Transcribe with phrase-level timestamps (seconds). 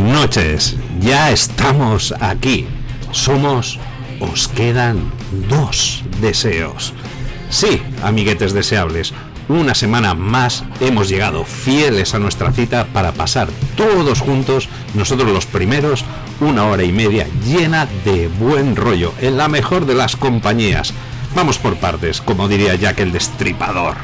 [0.00, 0.76] Noches.
[1.00, 2.66] Ya estamos aquí.
[3.12, 3.78] Somos
[4.20, 5.10] Os quedan
[5.48, 6.92] dos deseos.
[7.48, 9.14] Sí, amiguetes deseables.
[9.48, 15.46] Una semana más hemos llegado fieles a nuestra cita para pasar todos juntos, nosotros los
[15.46, 16.04] primeros,
[16.40, 20.92] una hora y media llena de buen rollo, en la mejor de las compañías.
[21.34, 23.96] Vamos por partes, como diría Jack el Destripador.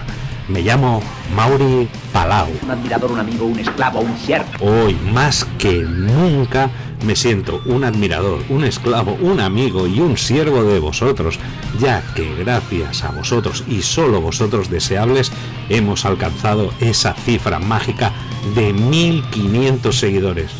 [0.48, 1.02] Me llamo
[1.34, 2.48] Mauri Palau.
[2.62, 4.45] un admirador, un amigo, un esclavo, un siervo.
[4.60, 6.70] Hoy más que nunca
[7.04, 11.38] me siento un admirador, un esclavo, un amigo y un siervo de vosotros,
[11.78, 15.30] ya que gracias a vosotros y solo vosotros deseables
[15.68, 18.12] hemos alcanzado esa cifra mágica
[18.54, 20.50] de 1500 seguidores.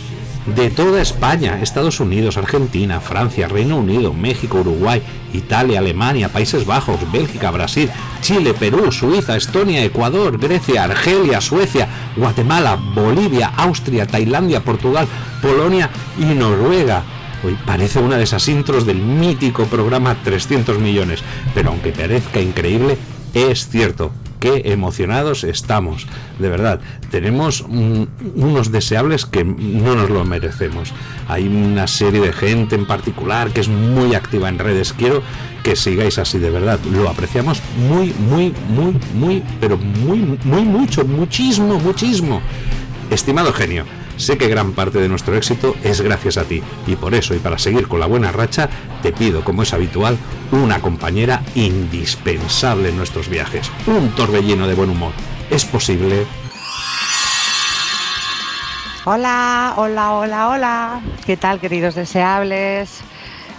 [0.54, 5.02] De toda España, Estados Unidos, Argentina, Francia, Reino Unido, México, Uruguay,
[5.32, 7.90] Italia, Alemania, Países Bajos, Bélgica, Brasil,
[8.20, 15.06] Chile, Perú, Suiza, Estonia, Ecuador, Grecia, Argelia, Suecia, Guatemala, Bolivia, Austria, Tailandia, Portugal,
[15.42, 17.02] Polonia y Noruega.
[17.44, 21.22] Hoy parece una de esas intros del mítico programa 300 millones,
[21.54, 22.96] pero aunque parezca increíble,
[23.34, 24.10] es cierto.
[24.40, 26.06] Qué emocionados estamos,
[26.38, 26.80] de verdad.
[27.10, 30.92] Tenemos unos deseables que no nos lo merecemos.
[31.28, 34.92] Hay una serie de gente en particular que es muy activa en redes.
[34.92, 35.22] Quiero
[35.62, 36.78] que sigáis así, de verdad.
[36.92, 42.40] Lo apreciamos muy, muy, muy, muy, pero muy, muy mucho, muchísimo, muchísimo.
[43.10, 43.84] Estimado genio,
[44.16, 47.38] sé que gran parte de nuestro éxito es gracias a ti y por eso y
[47.38, 48.68] para seguir con la buena racha
[49.02, 50.16] te pido, como es habitual,
[50.52, 55.12] una compañera indispensable en nuestros viajes, un torbellino de buen humor.
[55.50, 56.26] ¿Es posible?
[59.04, 61.00] Hola, hola, hola, hola.
[61.24, 63.02] ¿Qué tal, queridos deseables?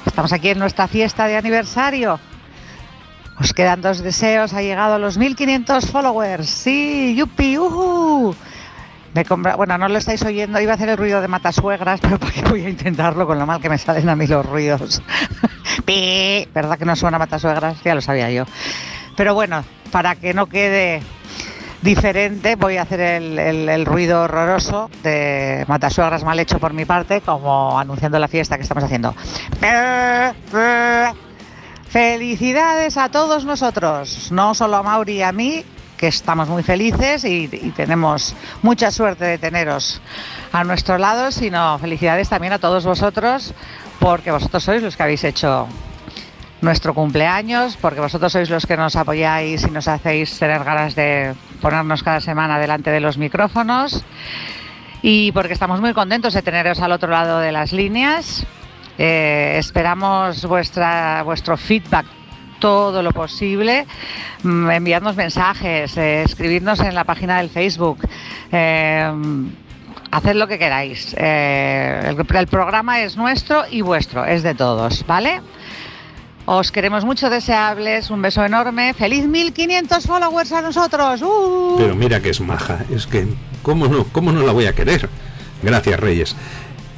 [0.05, 2.19] Estamos aquí en nuestra fiesta de aniversario.
[3.39, 6.49] Os quedan dos deseos, ha llegado a los 1500 followers.
[6.49, 8.35] Sí, yupi, uhu.
[9.55, 12.41] Bueno, no lo estáis oyendo, iba a hacer el ruido de matasuegras, pero ¿para qué
[12.43, 15.01] voy a intentarlo con lo mal que me salen a mí los ruidos?
[16.53, 17.81] ¿Verdad que no suena matasuegras?
[17.83, 18.43] Ya lo sabía yo.
[19.15, 21.01] Pero bueno, para que no quede
[21.81, 27.21] diferente, voy a hacer el- el ruido horroroso de matasuegras mal hecho por mi parte,
[27.21, 29.15] como anunciando la fiesta que estamos haciendo.
[31.89, 35.63] Felicidades a todos nosotros, no solo a Mauri y a mí,
[35.97, 39.99] que estamos muy felices y, tenemos mucha suerte de teneros
[40.51, 43.53] a nuestro lado, sino felicidades también a todos vosotros,
[43.99, 45.67] porque vosotros sois los que habéis hecho
[46.61, 51.35] nuestro cumpleaños, porque vosotros sois los que nos apoyáis y nos hacéis tener ganas de
[51.61, 54.03] ponernos cada semana delante de los micrófonos
[55.01, 58.45] y porque estamos muy contentos de teneros al otro lado de las líneas.
[58.97, 62.05] Eh, esperamos vuestra, vuestro feedback
[62.59, 63.85] todo lo posible,
[64.43, 67.99] mm, enviadnos mensajes, eh, escribirnos en la página del Facebook.
[68.51, 69.11] eh,
[70.09, 71.13] Haced lo que queráis.
[71.17, 75.41] Eh, el, el programa es nuestro y vuestro, es de todos, ¿vale?
[76.45, 78.09] Os queremos mucho, deseables.
[78.09, 78.93] Un beso enorme.
[78.93, 81.21] ¡Feliz 1500 followers a nosotros!
[81.21, 81.75] ¡Uh!
[81.77, 83.27] Pero mira que es maja, es que,
[83.63, 85.09] ¿cómo no, cómo no la voy a querer?
[85.61, 86.35] Gracias, Reyes.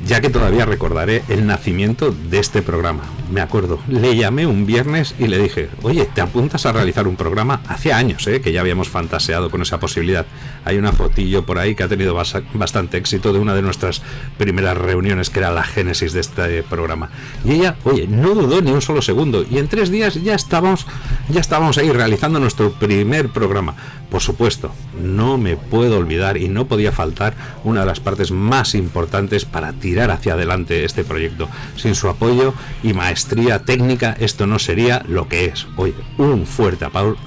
[0.05, 3.01] Ya que todavía recordaré el nacimiento de este programa.
[3.29, 7.15] Me acuerdo, le llamé un viernes y le dije, oye, ¿te apuntas a realizar un
[7.15, 7.61] programa?
[7.67, 8.41] Hace años, ¿eh?
[8.41, 10.25] que ya habíamos fantaseado con esa posibilidad.
[10.65, 14.01] Hay una fotillo por ahí que ha tenido bastante éxito de una de nuestras
[14.37, 17.09] primeras reuniones, que era la génesis de este programa.
[17.45, 19.45] Y ella, oye, no dudó ni un solo segundo.
[19.49, 20.87] Y en tres días ya estábamos,
[21.29, 23.75] ya estábamos ahí realizando nuestro primer programa.
[24.09, 28.73] Por supuesto, no me puedo olvidar y no podía faltar una de las partes más
[28.73, 31.47] importantes para tirar hacia adelante este proyecto.
[31.75, 33.18] Sin su apoyo y maestría
[33.59, 35.67] técnica, esto no sería lo que es.
[35.75, 36.85] Oye, un fuerte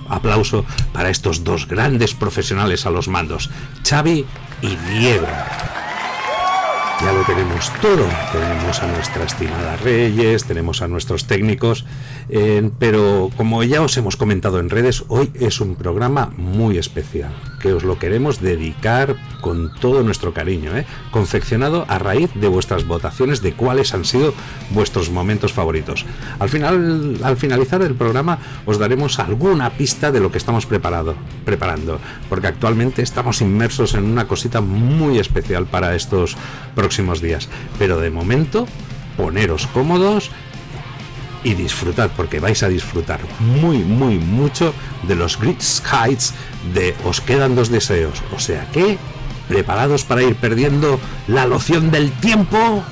[0.09, 3.51] aplauso para estos dos grandes profesionales a los mandos,
[3.85, 4.25] Xavi
[4.63, 5.27] y Diego
[7.05, 8.07] ya lo tenemos todo.
[8.33, 11.85] Tenemos a nuestra estimada Reyes, tenemos a nuestros técnicos,
[12.29, 17.33] eh, pero como ya os hemos comentado en redes, hoy es un programa muy especial,
[17.61, 20.87] que os lo queremos dedicar con todo nuestro cariño, ¿eh?
[21.11, 24.33] confeccionado a raíz de vuestras votaciones de cuáles han sido
[24.71, 26.07] vuestros momentos favoritos.
[26.39, 31.17] Al final, al finalizar el programa, os daremos alguna pista de lo que estamos preparado,
[31.45, 36.37] preparando, porque actualmente estamos inmersos en una cosita muy especial para estos
[36.77, 37.49] próximos días.
[37.79, 38.67] Pero de momento,
[39.17, 40.31] poneros cómodos
[41.45, 46.35] y disfrutad, porque vais a disfrutar muy, muy mucho de los Great Skies
[46.75, 48.23] de Os quedan dos deseos.
[48.35, 48.99] O sea que,
[49.49, 52.85] ¿preparados para ir perdiendo la loción del tiempo?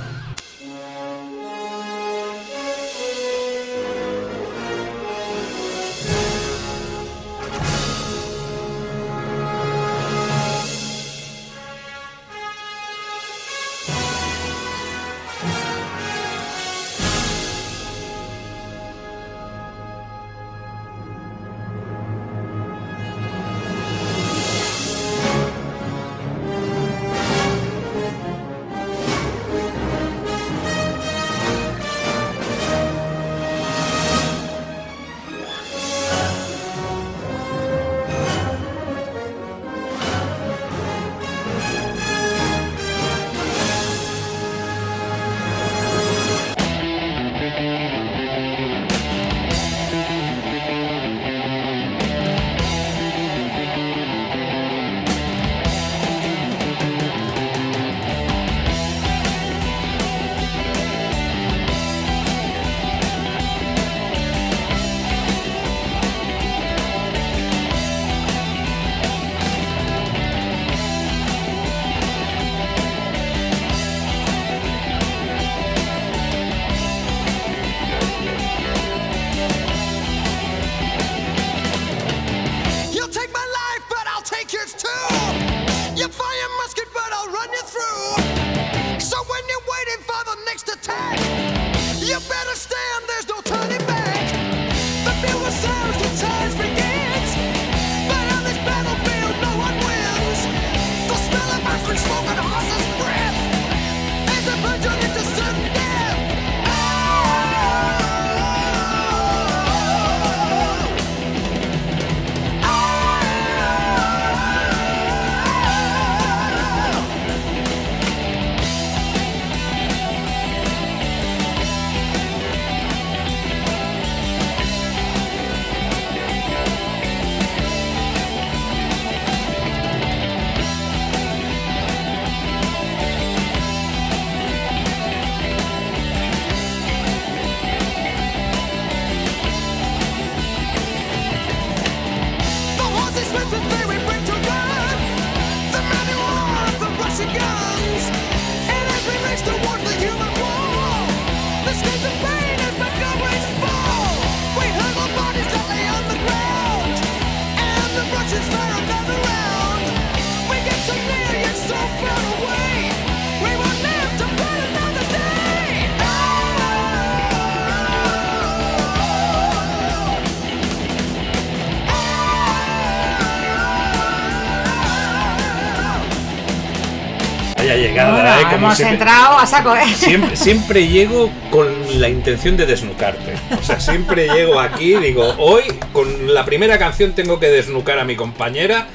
[178.61, 179.87] Hemos entrado a saco, ¿eh?
[179.95, 181.67] Siempre, siempre llego con
[182.01, 183.35] la intención de desnucarte.
[183.59, 188.05] O sea, siempre llego aquí, digo, hoy con la primera canción tengo que desnucar a
[188.05, 188.87] mi compañera.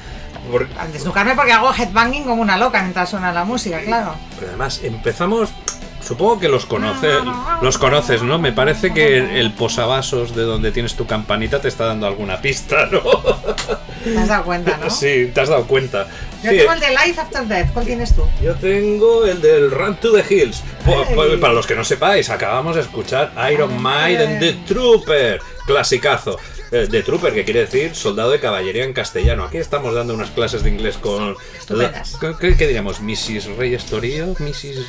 [0.92, 4.14] desnucarme porque hago headbanging como una loca mientras suena la música, claro.
[4.36, 5.50] Pero además empezamos
[6.06, 7.16] Supongo que los conoces,
[7.62, 8.38] los conoces, ¿no?
[8.38, 12.86] Me parece que el posavasos de donde tienes tu campanita te está dando alguna pista,
[12.92, 13.00] ¿no?
[14.04, 14.88] ¿Te has dado cuenta, no?
[14.88, 16.06] Sí, te has dado cuenta.
[16.42, 17.72] Yo Sí, tengo el de Life After Death.
[17.72, 18.22] ¿Cuál tienes tú?
[18.42, 20.62] Yo tengo el del Run to the Hills.
[21.40, 26.38] Para los que no sepáis, acabamos de escuchar Iron Maiden The Trooper, clasicazo.
[26.72, 29.44] Eh, The Trooper, que quiere decir soldado de caballería en castellano.
[29.44, 31.36] Aquí estamos dando unas clases de inglés con.
[31.68, 32.02] La-
[32.40, 33.00] ¿qué, qué diríamos?
[33.00, 33.56] ¿Mrs.
[33.56, 34.34] Reyes Torío?
[34.38, 34.84] ¿Mrs.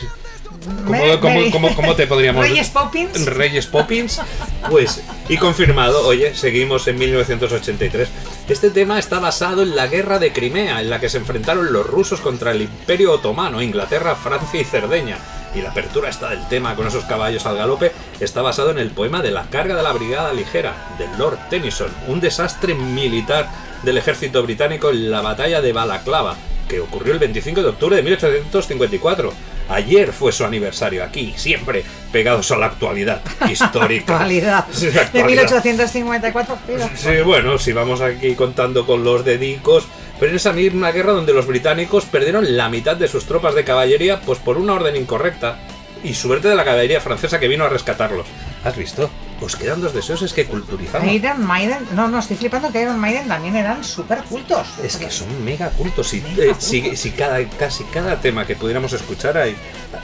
[0.85, 3.25] ¿Cómo, cómo- cómo- cómo te podríamos Reyes Poppins.
[3.25, 4.21] Reyes Poppins.
[4.69, 8.09] Pues, y confirmado, oye, seguimos en 1983.
[8.49, 11.85] Este tema está basado en la guerra de Crimea, en la que se enfrentaron los
[11.85, 15.17] rusos contra el Imperio Otomano, Inglaterra, Francia y Cerdeña.
[15.55, 18.91] Y la apertura está del tema con esos caballos al galope está basado en el
[18.91, 23.47] poema de la carga de la Brigada Ligera, de Lord Tennyson, un desastre militar
[23.83, 26.35] del ejército británico en la batalla de Balaclava,
[26.67, 29.33] que ocurrió el 25 de octubre de 1854.
[29.69, 34.13] Ayer fue su aniversario aquí, siempre pegados a la actualidad histórica.
[34.13, 34.65] Actualidad.
[34.71, 35.43] Sí, De actualidad.
[35.43, 36.57] 1854.
[36.67, 36.89] mira.
[36.95, 39.85] Sí, bueno, si vamos aquí contando con los dedicos,
[40.19, 43.63] pero en esa misma guerra donde los británicos perdieron la mitad de sus tropas de
[43.63, 45.59] caballería, pues por una orden incorrecta.
[46.03, 48.27] Y suerte de la caballería francesa que vino a rescatarlos.
[48.63, 49.09] ¿Has visto?
[49.39, 51.11] Os quedan dos deseos, es que culturizamos.
[51.11, 51.77] Iron Maiden.
[51.93, 54.67] No, no, estoy flipando que Iron Maiden también eran súper cultos.
[54.83, 56.07] Es que son mega cultos.
[56.09, 59.55] Si, Mega eh, si- si cada, casi cada tema que pudiéramos escuchar, hay,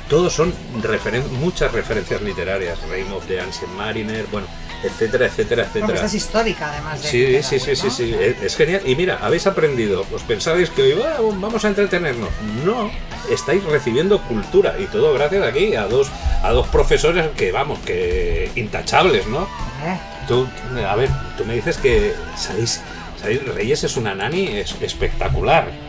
[0.07, 2.77] todos son referen- muchas referencias literarias.
[2.89, 4.45] Reign of the Ancient Mariner, bueno,
[4.83, 5.93] etcétera, etcétera, Porque etcétera.
[5.95, 7.09] esta es histórica, además de.
[7.09, 7.91] Sí, sí, sí, sí, ¿no?
[7.91, 8.81] sí, es, es genial.
[8.85, 12.29] Y mira, habéis aprendido, os pensabais que hoy "Ah, vamos a entretenernos.
[12.63, 12.91] No,
[13.31, 16.09] estáis recibiendo cultura y todo gracias aquí a dos,
[16.43, 19.47] a dos profesores que, vamos, que intachables, ¿no?
[20.27, 20.47] Tú,
[20.87, 22.81] a ver, tú me dices que sabéis,
[23.19, 25.67] sabéis Reyes es una nani es espectacular.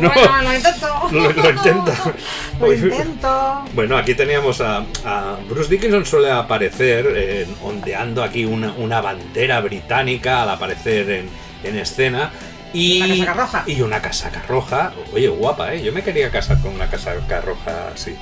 [0.00, 0.10] No.
[0.10, 0.88] Bueno, lo intento.
[1.12, 1.94] Lo- lo intenta.
[2.60, 3.64] Lo intento.
[3.74, 9.60] Bueno, aquí teníamos a, a Bruce Dickinson suele aparecer eh, ondeando aquí una, una bandera
[9.60, 11.28] británica al aparecer en,
[11.64, 12.30] en escena.
[12.72, 13.64] Y Una casaca roja.
[13.66, 14.92] Y una casaca roja.
[15.14, 15.82] Oye, guapa, ¿eh?
[15.82, 18.14] Yo me quería casar con una casaca roja así.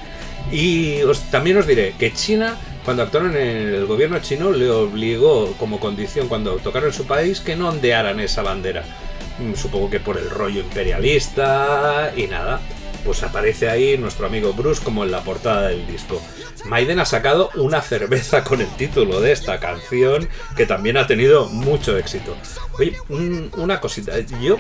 [0.53, 5.53] Y os- también os diré que China, cuando actuaron en el gobierno chino, le obligó
[5.59, 8.85] como condición cuando tocaron en su país que no ondearan esa bandera.
[9.41, 12.61] Mm, Supongo que por el rollo imperialista y nada.
[13.05, 16.21] Pues aparece ahí nuestro amigo Bruce como en la portada del disco.
[16.69, 21.47] Maiden ha sacado una cerveza con el título de esta canción que también ha tenido
[21.49, 22.37] mucho éxito.
[22.79, 24.57] Oye, un- una cosita, yo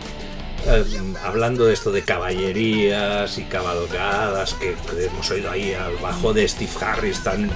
[0.68, 0.84] eh,
[1.24, 6.48] hablando de esto de caballerías y cabalgadas que, que hemos oído ahí al bajo de
[6.48, 7.50] Steve Harris tan,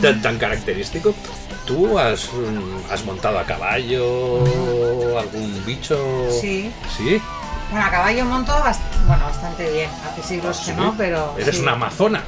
[0.00, 1.14] tan, tan característico,
[1.66, 4.38] ¿tú has, mm, has montado a caballo
[5.18, 5.98] algún bicho?
[6.40, 6.70] Sí.
[6.96, 7.20] ¿Sí?
[7.70, 9.90] Bueno, a caballo monto bast- bueno, bastante bien.
[10.04, 10.76] Hace siglos que ¿Sí?
[10.76, 11.34] no, pero.
[11.38, 11.62] Eres sí.
[11.62, 12.22] una amazona.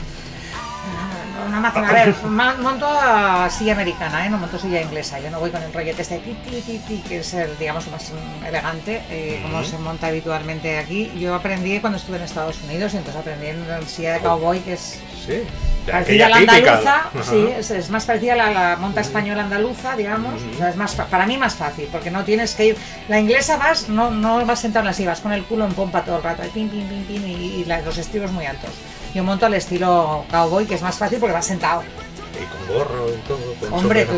[1.47, 1.89] Una amazona.
[1.89, 4.31] A ver, ma- monto a silla americana, ¿eh?
[4.31, 5.19] no monto silla inglesa.
[5.21, 7.89] Yo no voy con el rollete este ti, ti, ti, ti, que es el, digamos,
[7.89, 11.12] más mm, elegante, eh, como se monta habitualmente aquí.
[11.19, 14.61] Yo aprendí cuando estuve en Estados Unidos y entonces aprendí en la silla de cowboy,
[14.61, 15.43] que es Sí.
[15.89, 16.57] Parecida a la típica.
[16.57, 20.35] andaluza, sí, es, es más parecida a la, la monta española andaluza, digamos.
[20.43, 20.55] Ujú.
[20.55, 22.77] O sea, es más, para mí más fácil, porque no tienes que ir.
[23.09, 26.17] La inglesa vas, no, no vas sentado en vas con el culo en pompa todo
[26.17, 28.71] el rato, pim, pim, pim, pim, y, y la- los estribos muy altos.
[29.14, 31.83] Yo monto al estilo cowboy, que es más fácil porque vas sentado.
[31.83, 33.54] Y con gorro y todo.
[33.61, 34.14] con Hombre, tú.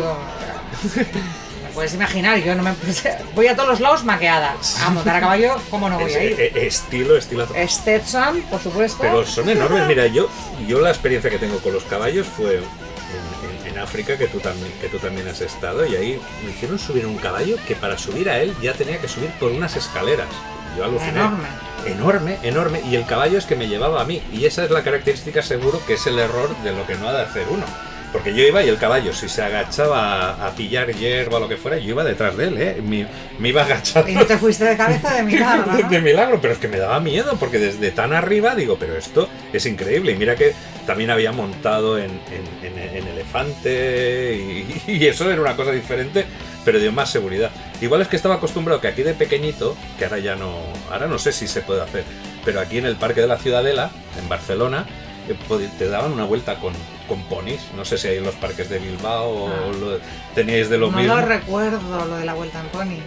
[0.95, 2.73] Me puedes imaginar, yo no me.
[3.35, 4.55] Voy a todos los lados maqueada.
[4.85, 6.39] A montar a caballo, ¿cómo no voy Es- a ir?
[6.39, 7.45] eh, estilo, estilo.
[7.67, 8.99] Stetson, por supuesto.
[9.01, 9.85] Pero son enormes.
[9.87, 10.29] Mira, yo,
[10.67, 14.39] yo la experiencia que tengo con los caballos fue en, en- en África, que tú,
[14.39, 17.97] también, que tú también has estado, y ahí me hicieron subir un caballo que para
[17.97, 20.27] subir a él ya tenía que subir por unas escaleras.
[20.77, 21.11] Yo aluciné.
[21.19, 21.47] Enorme.
[21.85, 22.81] Enorme, enorme.
[22.89, 24.21] Y el caballo es que me llevaba a mí.
[24.31, 27.13] Y esa es la característica seguro que es el error de lo que no ha
[27.13, 27.63] de hacer uno.
[28.11, 31.49] Porque yo iba y el caballo, si se agachaba a, a pillar hierba o lo
[31.49, 32.81] que fuera, yo iba detrás de él, ¿eh?
[32.81, 33.05] Me,
[33.39, 34.09] me iba agachando.
[34.09, 35.89] Y no te fuiste de cabeza de milagro, de, ¿no?
[35.89, 39.27] de milagro, pero es que me daba miedo porque desde tan arriba digo, pero esto
[39.51, 40.13] es increíble.
[40.13, 40.53] Y mira que
[40.87, 46.25] también había montado en, en- en- en elefante y, y eso era una cosa diferente,
[46.65, 47.51] pero dio más seguridad.
[47.79, 50.51] Igual es que estaba acostumbrado que aquí de pequeñito, que ahora ya no,
[50.91, 52.03] ahora no sé si se puede hacer,
[52.43, 54.85] pero aquí en el Parque de la Ciudadela, en Barcelona,
[55.29, 55.35] eh,
[55.77, 56.73] te daban una vuelta con,
[57.07, 57.61] con ponis.
[57.75, 59.71] No sé si hay en los parques de Bilbao o Ah.
[59.79, 59.99] lo-
[60.35, 61.15] teníais de lo no mismo.
[61.15, 62.97] lo recuerdo, lo de la vuelta en pony.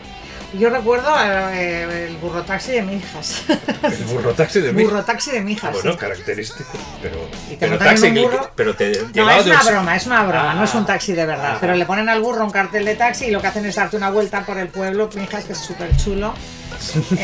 [0.54, 1.08] Yo recuerdo
[1.52, 3.42] eh, el burro taxi de mi hijas.
[3.82, 4.82] El burro taxi de mí.
[4.82, 5.72] burro taxi de mi hijas.
[5.74, 5.98] Bueno, sí.
[5.98, 6.70] característico,
[7.02, 7.16] pero,
[7.48, 8.50] Y te pero montan en taxi, un que- burro.
[8.56, 10.86] pero te No, es una un- broma, es una broma, no es un Ah.
[10.86, 11.52] taxi de verdad.
[11.54, 11.58] Ah.
[11.60, 13.96] Pero le ponen al burro un cartel de taxi y lo que hacen es darte
[13.98, 16.32] una vuelta por el pueblo, mi hija, es que es súper chulo.
[17.12, 17.18] En,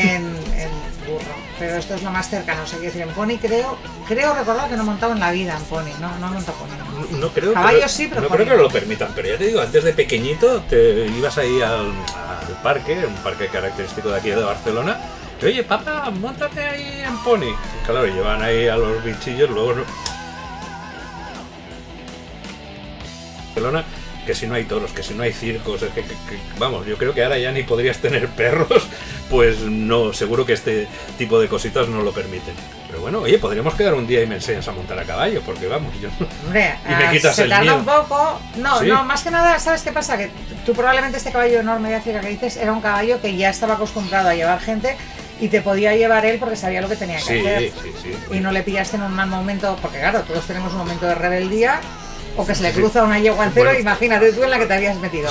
[0.55, 1.35] en- burro.
[1.59, 2.63] Pero esto es lo más cercano.
[2.63, 5.31] O sea, quiero decir, en pony creo, creo recordar que no he montado en la
[5.31, 5.91] vida en pony.
[5.99, 7.11] No, no he montado pony.
[7.11, 9.47] No, no creo Caballos sí, pero no pony creo que lo permitan, pero ya te
[9.47, 14.29] digo, antes de pequeñito te ibas ahí al, al parque, un parque característico de aquí
[14.29, 14.99] de Barcelona,
[15.41, 17.47] y oye, papá, montate ahí en pony.
[17.49, 19.83] Y claro, llevan ahí a los bichillos, luego no.
[23.47, 23.85] Barcelona,
[24.25, 26.97] que si no hay toros, que si no hay circos, que, que- que- vamos, yo
[26.97, 28.87] creo que ahora ya ni podrías tener perros,
[29.29, 32.53] pues no, seguro que este tipo de cositas no lo permiten.
[32.87, 35.67] Pero bueno, oye, podríamos quedar un día y me enseñas a montar a caballo, porque
[35.67, 36.09] vamos, yo
[36.45, 37.77] Hombre, Y me ah, quitas se el tarda miedo.
[37.77, 38.39] un poco.
[38.57, 38.87] No, Sí.
[38.87, 40.17] no, más que nada, ¿sabes qué pasa?
[40.17, 40.29] Que
[40.65, 43.73] tú probablemente este caballo enorme de África que dices era un caballo que ya estaba
[43.75, 44.95] acostumbrado a llevar gente
[45.41, 47.71] y te podía llevar él porque sabía lo que tenía que Sí, hacer.
[47.83, 48.13] sí, sí.
[48.35, 51.15] Y no le pillaste en un mal momento, porque claro, todos tenemos un momento de
[51.15, 51.81] rebeldía.
[52.37, 53.79] O que se le cruza una yegua en cero, Bueno.
[53.79, 55.29] imagínate tú en la que te habías metido.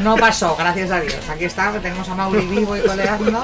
[0.00, 1.18] No pasó, gracias a Dios.
[1.30, 3.42] Aquí está, tenemos a Mauri vivo y coleando.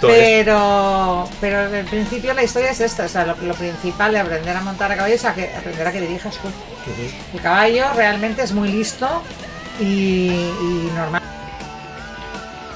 [0.00, 4.18] Pero, pero en el principio la historia es esta, o sea, lo, lo principal de
[4.18, 6.48] aprender a montar a caballo es a que, aprender a que dirijas tú.
[7.32, 9.08] El caballo realmente es muy listo
[9.78, 9.84] y,
[10.32, 11.22] y normal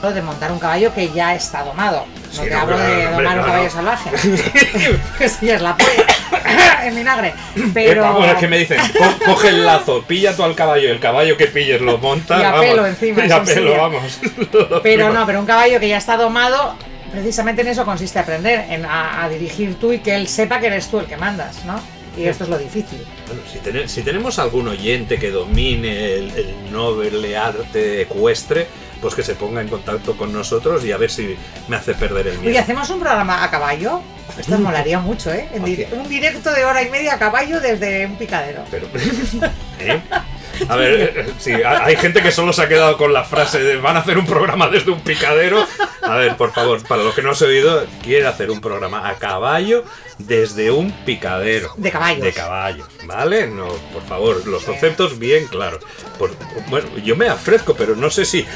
[0.03, 2.05] de montar un caballo que ya está domado.
[2.07, 3.71] No Sí, te no, hablo de hombre, domar un no, caballo no.
[3.71, 4.11] salvaje.
[5.41, 7.35] sí es la polla en vinagre.
[7.75, 10.91] Pero, Epa, bueno, es que me dicen, "Co- coge el lazo, pilla tú al caballo,
[10.91, 12.39] el caballo que pilles lo monta.
[12.41, 14.21] Y a vamos, pelo encima, Y a pelo, vamos.
[14.83, 16.75] Pero no, pero un caballo que ya está domado,
[17.13, 20.67] precisamente en eso consiste aprender, en a, a dirigir tú y que él sepa que
[20.67, 21.81] eres tú el que mandas, ¿no?
[22.19, 23.05] Y esto es lo difícil.
[23.27, 28.67] Bueno, si, tene- si tenemos algún oyente que domine el, el noble arte ecuestre,
[29.01, 31.37] pues que se ponga en contacto con nosotros y a ver si
[31.69, 32.59] me hace perder el miedo.
[32.61, 34.01] ¿hacemos un programa a caballo?
[34.39, 35.49] Esto molaría mucho, ¿eh?
[35.65, 38.65] Di- un directo de hora y media a caballo desde un picadero.
[38.71, 38.87] Pero,
[39.81, 40.01] ¿eh?
[40.69, 43.61] A ver, eh, sí, ha- hay gente que solo se ha quedado con la frase
[43.63, 45.67] de van a hacer un programa desde un picadero.
[46.09, 49.15] A ver, por favor, para los que no has oído, quiere hacer un programa a
[49.17, 49.85] caballo
[50.19, 51.73] desde un picadero.
[51.77, 52.23] De caballos.
[52.25, 53.47] De caballos, ¿vale?
[53.49, 55.83] No, por favor, los conceptos bien claros.
[56.19, 56.35] Por-
[56.69, 58.47] bueno, yo me ofrezco, pero no sé si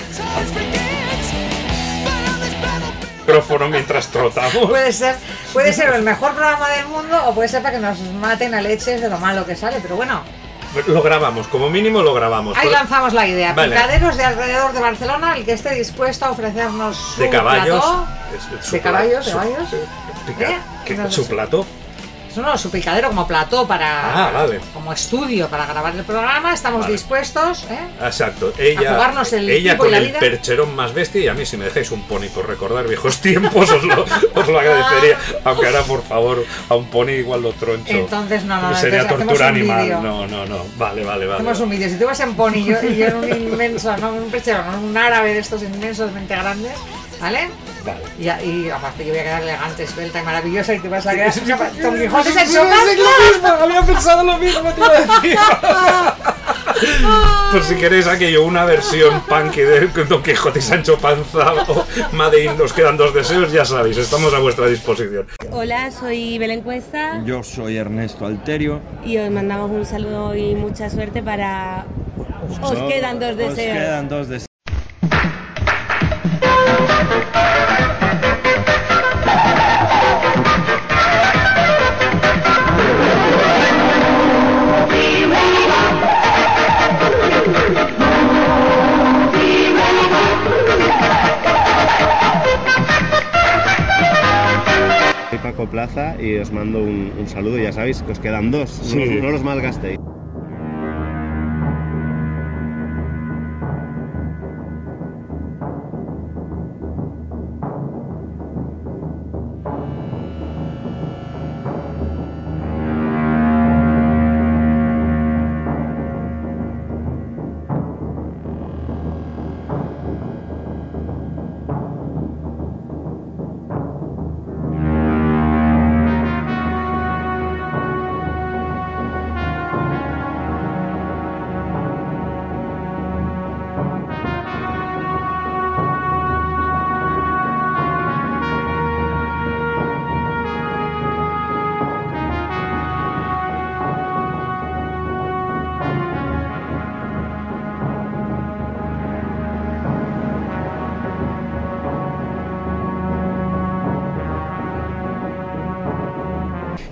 [3.21, 4.69] micrófono mientras trotamos.
[4.69, 5.15] Puede ser,
[5.53, 8.61] puede ser el mejor programa del mundo o puede ser para que nos maten a
[8.61, 10.23] leches de lo malo que sale, pero bueno,
[10.87, 12.57] Lo grabamos, como mínimo lo grabamos.
[12.57, 13.53] ahí lanzamos la idea.
[13.55, 13.75] Vale.
[13.75, 17.85] Picaderos de alrededor de Barcelona, el que esté dispuesto a ofrecernos su de caballos.
[17.85, 18.07] plató.
[18.37, 19.25] es- es su ¿De caballos?
[19.27, 19.73] ¿De su- caballos?
[19.73, 20.59] ¿Eh?
[20.85, 21.67] ¿qué- No sé ¿Su si- plato?
[22.31, 24.29] Eso no, su picadero como plató para.
[24.29, 24.61] Ah, vale.
[24.73, 26.55] Como estudio para grabar el programa.
[26.55, 26.93] Estamos Vale.
[26.93, 27.79] dispuestos, ¿eh?
[28.05, 28.53] Exacto.
[28.57, 30.21] Ella, A jugarnos el ella con el vida.
[30.21, 33.69] percherón más bestia y a mí si me dejáis un pony por recordar viejos tiempos
[33.71, 34.05] os lo,
[34.35, 35.19] os lo agradecería.
[35.45, 37.91] Aunque ahora por favor a un pony igual lo troncho.
[37.93, 39.89] Entonces, no, no, Sería tortura un animal.
[40.03, 40.65] No, no, no.
[40.77, 41.35] Vale, vale, vale.
[41.41, 41.89] Hacemos un vídeo.
[41.89, 44.97] Si tú vas en pony y yo, en un inmenso, no un perchero, no un
[44.97, 46.75] árabe de estos inmensamente grandes,
[47.21, 47.49] ¿vale?
[47.85, 48.01] Vale.
[48.19, 51.15] Y, y aparte yo voy a quedar elegante, esbelta y maravillosa y tú vas a
[51.15, 51.33] quedar
[51.83, 55.39] Don Quijote se había pensado lo mismo, te iba a decir.
[57.53, 62.57] Por si queréis aquello, una versión punky de Don Quijote y Sancho Panza o Madein,
[62.57, 65.27] nos quedan dos deseos, ya sabéis, estamos a vuestra disposición.
[65.51, 68.81] Hola, soy Belén Cuesta Yo soy Ernesto Alterio.
[69.05, 71.85] y os mandamos un saludo y mucha suerte para...
[72.63, 73.57] Os quedan dos Os deseos.
[73.79, 74.50] quedan dos deseos.
[95.31, 97.59] Soy Paco Plaza y os mando un, un saludo.
[97.59, 98.95] Ya sabéis que os quedan dos.
[98.95, 99.99] No, los- no los malgastéis.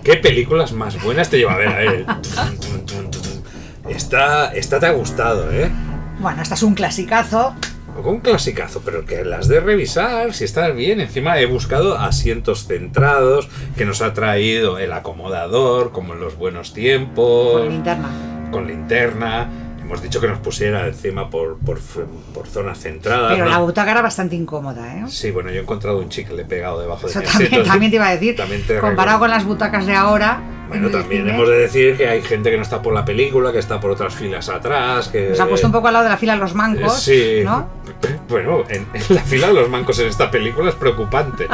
[0.09, 1.69] ¿Qué películas más buenas te lleva a ver?
[1.69, 2.07] A ver.
[3.91, 5.71] Esta, esta te ha gustado, ¿eh?
[6.19, 7.55] Bueno, esta es un clasicazo.
[8.03, 11.03] Un clasicazo, pero que las de revisar, si estás bien.
[11.03, 16.73] Encima he buscado asientos centrados, que nos ha traído el acomodador, como en los buenos
[16.73, 17.61] tiempos.
[17.61, 18.09] Con linterna.
[18.51, 19.68] con linterna.
[19.89, 21.79] Hemos dicho que nos pusiera encima por, por,
[22.35, 23.31] por zona centrada.
[23.31, 23.51] Pero ¿no?
[23.51, 25.05] la butaca era bastante incómoda, ¿eh?
[25.09, 27.71] Sí, bueno, yo he encontrado un chicle pegado debajo de Eso mi también, asiento.
[27.71, 30.43] también te iba a decir, También te comparado con las butacas de ahora.
[30.69, 33.51] Bueno, también cine, hemos de decir que hay gente que no está por la película,
[33.51, 35.31] que está por otras filas atrás, que...
[35.31, 37.45] Nos ha puesto un poco al lado de la fila los mancos, Eh, Sí.
[37.47, 37.67] ¿no?
[38.29, 41.47] Bueno, en, en la fila de los mancos en esta película es preocupante.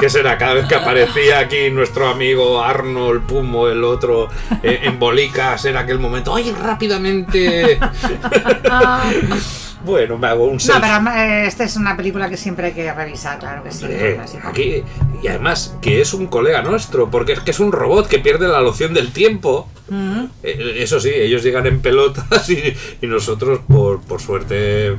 [0.00, 0.38] ¿Qué será?
[0.38, 4.28] Cada vez que aparecía aquí nuestro amigo Arnold Pumo, el otro,
[4.62, 7.78] eh, en bolicas, era aquel momento, ¡ay, rápidamente!
[9.84, 10.80] bueno, me hago un No, selfie.
[10.80, 13.86] pero eh, esta es una película que siempre hay que revisar, claro que sí.
[14.44, 14.82] Aquí,
[15.22, 18.48] y además que es un colega nuestro, porque es que es un robot que pierde
[18.48, 19.68] la noción del tiempo.
[19.88, 20.24] Mm.
[20.42, 24.96] Eh, Eso sí, ellos llegan en pelotas y, y nosotros, por, por suerte,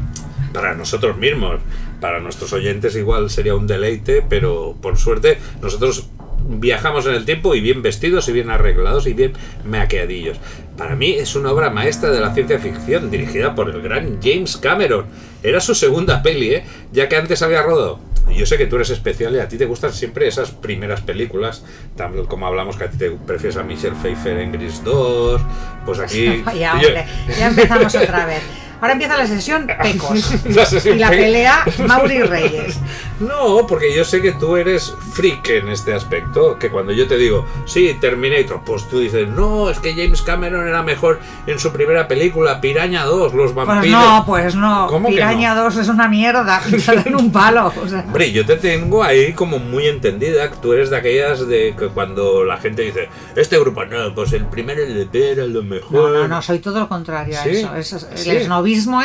[0.53, 1.59] para nosotros mismos,
[1.99, 6.09] para nuestros oyentes igual sería un deleite, pero por suerte nosotros
[6.45, 9.33] viajamos en el tiempo y bien vestidos y bien arreglados y bien
[9.65, 10.37] maqueadillos.
[10.77, 14.57] Para mí es una obra maestra de la ciencia ficción dirigida por el gran James
[14.57, 15.05] Cameron.
[15.41, 16.63] Era su segunda peli, ¿eh?
[16.91, 17.99] ya que antes había rodado.
[18.35, 21.63] Yo sé que tú eres especial y a ti te gustan siempre esas primeras películas,
[21.97, 25.41] tal como hablamos que a ti te prefieres a Michelle Pfeiffer en Gris 2,
[25.85, 26.25] pues aquí...
[26.59, 27.05] Yo- hombre,
[27.37, 28.41] ya empezamos otra vez.
[28.83, 30.33] Ahora empieza la sesión Pecos.
[30.55, 32.77] La sesión y la Pe- pelea Mauri Reyes.
[33.19, 37.15] No, porque yo sé que tú eres freak en este aspecto, que cuando yo te
[37.15, 41.71] digo, sí, Terminator, pues tú dices, no, es que James Cameron era mejor en su
[41.71, 43.97] primera película, Piraña 2, Los Pues vampiros.
[44.01, 44.87] no, pues no.
[44.87, 47.71] ¿Cómo que Piraña 2 es una mierda, pintada en un palo.
[47.81, 51.75] O sea, Hombre, yo te tengo ahí como muy entendida, tú eres de aquellas de
[51.79, 55.69] que cuando la gente dice, este grupo, no, pues el primer LP era lo no,
[55.69, 56.11] mejor.
[56.11, 57.49] no, no, soy todo lo contrario a ¿Sí?
[57.51, 57.75] eso.
[57.77, 58.29] es- ¿Sí?
[58.31, 58.49] El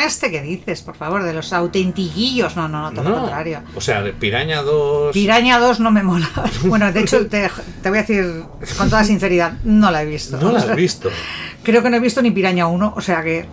[0.01, 2.55] este que dices, por favor, de los autentiquillos.
[2.55, 3.61] No, no, no, todo lo contrario.
[3.75, 5.13] O sea, de Piraña 2...
[5.13, 6.29] Piraña 2 no me mola.
[6.63, 7.49] Bueno, de hecho, te,
[7.81, 8.43] te voy a decir
[8.77, 10.37] con toda sinceridad, no la he visto.
[10.37, 11.09] No la has visto.
[11.63, 13.45] Creo que no he visto ni Piraña 1, o sea que...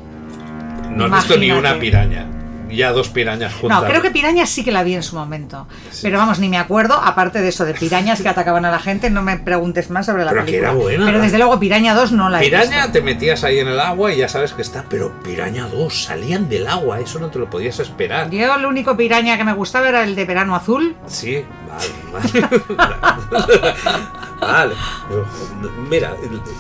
[0.91, 1.59] No has visto ni Imagínate.
[1.75, 2.36] una piraña.
[2.71, 3.83] Ya dos pirañas juntas.
[3.83, 5.67] No, creo que Piraña sí que la vi en su momento.
[6.03, 9.09] Pero vamos, ni me acuerdo, aparte de eso, de pirañas que atacaban a la gente,
[9.11, 10.71] no me preguntes más sobre la Pero que película.
[10.73, 12.93] era buena, Pero desde luego Piraña 2 no la he Piraña visto.
[12.93, 16.49] te metías ahí en el agua y ya sabes que está, pero Piraña 2 salían
[16.49, 18.31] del agua, eso no te lo podías esperar.
[18.31, 20.97] Yo el único Piraña que me gustaba era el de verano azul.
[21.07, 21.45] Sí,
[22.13, 22.49] vale, vale.
[24.41, 24.75] Vale.
[25.89, 26.15] Mira,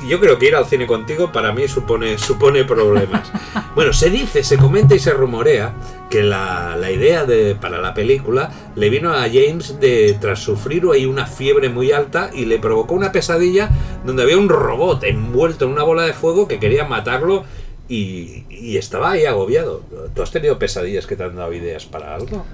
[0.06, 3.30] yo creo que ir al cine contigo para mí supone, supone problemas.
[3.74, 5.74] Bueno, se dice, se comenta y se rumorea
[6.08, 10.86] que la, la idea de, para la película le vino a James de tras sufrir
[10.86, 13.70] una fiebre muy alta y le provocó una pesadilla
[14.04, 17.44] donde había un robot envuelto en una bola de fuego que quería matarlo
[17.88, 19.82] y, y estaba ahí agobiado.
[20.14, 22.44] ¿Tú has tenido pesadillas que te han dado ideas para algo?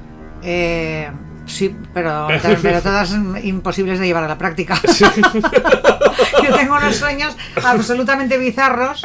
[0.42, 1.10] Eh,
[1.46, 2.28] sí, pero,
[2.62, 4.78] pero todas imposibles de llevar a la práctica.
[6.42, 9.02] Yo tengo unos sueños absolutamente bizarros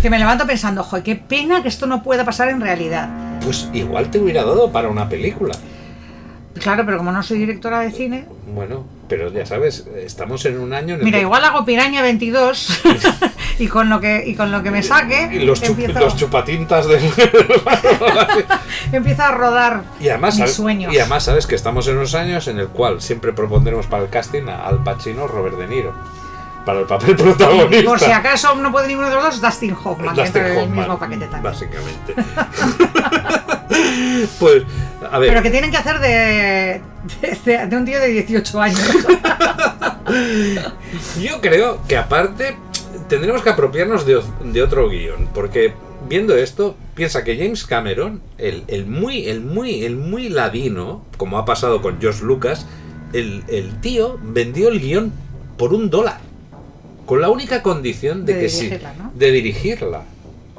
[0.00, 3.08] que me levanto pensando, joder, qué pena que esto no pueda pasar en realidad.
[3.42, 5.54] Pues igual te hubiera dado para una película.
[6.60, 10.72] Claro, pero como no soy directora de cine, Bueno, pero ya sabes, estamos en un
[10.72, 12.82] año en el mira, que- igual hago Piraña 22
[13.58, 16.16] y con lo que y con lo que me saque y los, chup- empiezo, los
[16.16, 16.98] chupatintas de...
[18.92, 20.92] empiezo a rodar y además, mis sabes, sueños.
[20.94, 24.10] y además sabes que estamos en unos años en el cual siempre propondremos para el
[24.10, 25.92] casting a Al Pacino Robert De Niro
[26.64, 27.84] para el papel protagonista.
[27.90, 30.98] Por si acaso no puede ninguno de los dos, Dustin Hoffman, Dustin el Hoffman, mismo
[30.98, 31.42] paquete también.
[31.42, 32.14] Básicamente.
[34.38, 34.62] Pues,
[35.10, 35.30] a ver.
[35.30, 36.80] Pero que tienen que hacer de,
[37.44, 38.80] de, de un tío de 18 años.
[41.20, 42.56] Yo creo que aparte
[43.08, 45.72] tendremos que apropiarnos de, de otro guion, porque
[46.08, 51.38] viendo esto, piensa que James Cameron, el, el muy, el muy, el muy ladino, como
[51.38, 52.66] ha pasado con George Lucas,
[53.12, 55.12] el, el tío vendió el guion
[55.56, 56.20] por un dólar,
[57.06, 59.12] con la única condición de, De que sí, dirigirla, ¿no?
[59.14, 60.02] de dirigirla.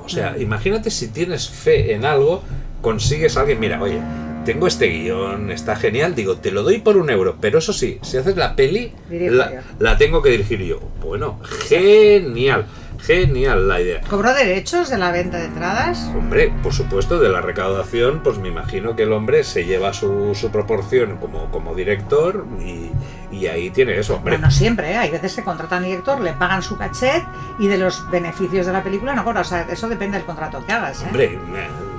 [0.04, 2.44] O sea, imagínate si tienes fe en algo,
[2.82, 4.00] consigues a alguien, mira, oye,
[4.46, 8.00] tengo este guion, está genial, digo, te lo doy por un euro, pero eso sí,
[8.02, 10.80] si haces la peli, la, la tengo que dirigir yo.
[11.00, 11.40] Bueno,
[11.70, 12.66] genial,
[13.00, 14.02] genial la idea.
[14.10, 16.10] ¿Cobró derechos de la venta de entradas?
[16.16, 20.34] Hombre, por supuesto, de la recaudación, pues me imagino que el hombre se lleva su,
[20.34, 22.90] su proporción como, como director y,
[23.32, 24.34] y ahí tiene eso, hombre.
[24.34, 24.98] Bueno, no siempre, ¿eh?
[24.98, 27.24] hay veces que contratan director, le pagan su cachet
[27.60, 29.42] y de los beneficios de la película no cobra.
[29.42, 31.02] O sea, eso depende del contrato que hagas.
[31.04, 31.06] ¿eh?
[31.06, 31.40] Hombre,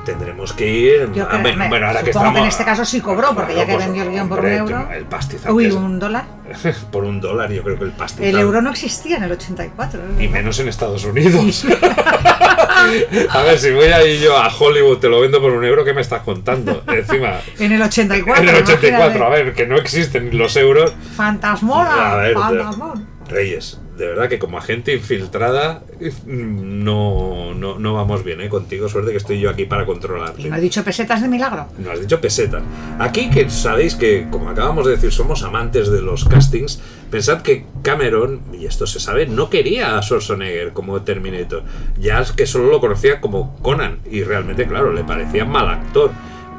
[0.04, 1.12] tendremos que ir.
[1.12, 2.32] Yo a ver, me- bueno, ahora que estamos.
[2.34, 4.46] que en este caso sí cobró, porque ya que pues, vendió el guion por un
[4.52, 4.88] euro.
[4.92, 5.52] El pastizal.
[5.52, 6.24] Uy, un dólar.
[6.92, 8.26] por un dólar, yo creo que el pastizal.
[8.26, 10.00] El euro no existía en el 84.
[10.18, 10.24] ¿eh?
[10.24, 11.64] Y menos en Estados Unidos.
[13.30, 15.94] a ver, si voy ahí yo a Hollywood, te lo vendo por un euro, ¿qué
[15.94, 16.82] me estás contando?
[16.88, 17.40] Encima.
[17.58, 18.42] En el 84.
[18.42, 19.44] En el 84, a imagínate.
[19.44, 20.92] ver, que no existen los euros.
[21.16, 22.12] Fantasmora.
[22.12, 23.06] A ver, fantasmón.
[23.28, 25.82] Reyes, de verdad que como agente infiltrada
[26.26, 28.48] no, no, no vamos bien, ¿eh?
[28.48, 30.42] Contigo, suerte que estoy yo aquí para controlarte.
[30.42, 31.66] Y no he dicho pesetas de milagro.
[31.78, 32.62] No has dicho peseta.
[32.98, 37.66] Aquí que sabéis que, como acabamos de decir, somos amantes de los castings, pensad que
[37.82, 41.62] Cameron, y esto se sabe, no quería a Schwarzenegger como Terminator.
[41.98, 46.12] Ya es que solo lo conocía como Conan, y realmente, claro, le parecía mal actor.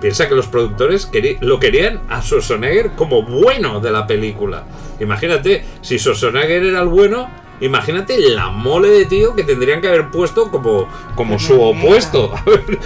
[0.04, 4.66] Piensa que los productores lo querían a Schwarzenegger como bueno de la película.
[5.00, 7.30] Imagínate, si Schwarzenegger era el bueno,
[7.62, 12.34] imagínate la mole de tío que tendrían que haber puesto como, como su opuesto.
[12.36, 12.80] A ver,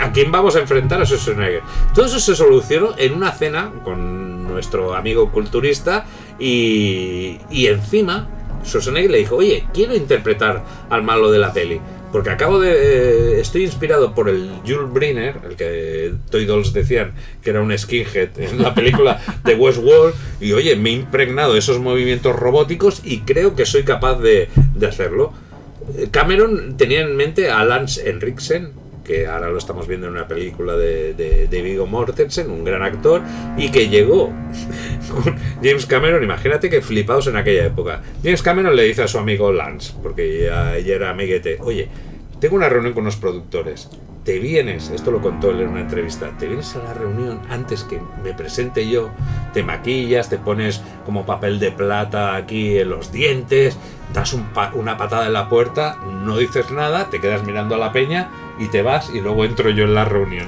[0.00, 1.60] ¿A quién vamos a enfrentar a Schwarzenegger?
[1.94, 6.06] Todo eso se solucionó en una cena con nuestro amigo culturista
[6.38, 8.26] y, y encima
[8.64, 11.78] Schwarzenegger le dijo, oye, quiero interpretar al malo de la peli.
[12.12, 12.72] Porque acabo de.
[12.72, 17.76] eh, estoy inspirado por el Jules Briner, el que Toy Dolls decían que era un
[17.76, 20.14] skinhead en la película de Westworld.
[20.40, 24.86] Y oye, me he impregnado esos movimientos robóticos y creo que soy capaz de, de
[24.86, 25.32] hacerlo.
[25.96, 28.72] Eh, Cameron tenía en mente a Lance Henriksen,
[29.08, 33.22] que ahora lo estamos viendo en una película de, de, Viggo Mortensen, un gran actor,
[33.56, 34.30] y que llegó
[35.62, 38.02] James Cameron, imagínate que flipados en aquella época.
[38.22, 41.88] James Cameron le dice a su amigo Lance, porque ya, ya era amiguete, oye,
[42.38, 43.88] tengo una reunión con unos productores.
[44.24, 47.84] Te vienes, esto lo contó él en una entrevista, te vienes a la reunión antes
[47.84, 49.08] que me presente yo,
[49.54, 53.78] te maquillas, te pones como papel de plata aquí en los dientes,
[54.12, 54.36] das
[54.74, 58.68] una patada en la puerta, no dices nada, te quedas mirando a la peña y
[58.68, 60.46] te vas y luego entro yo en la reunión.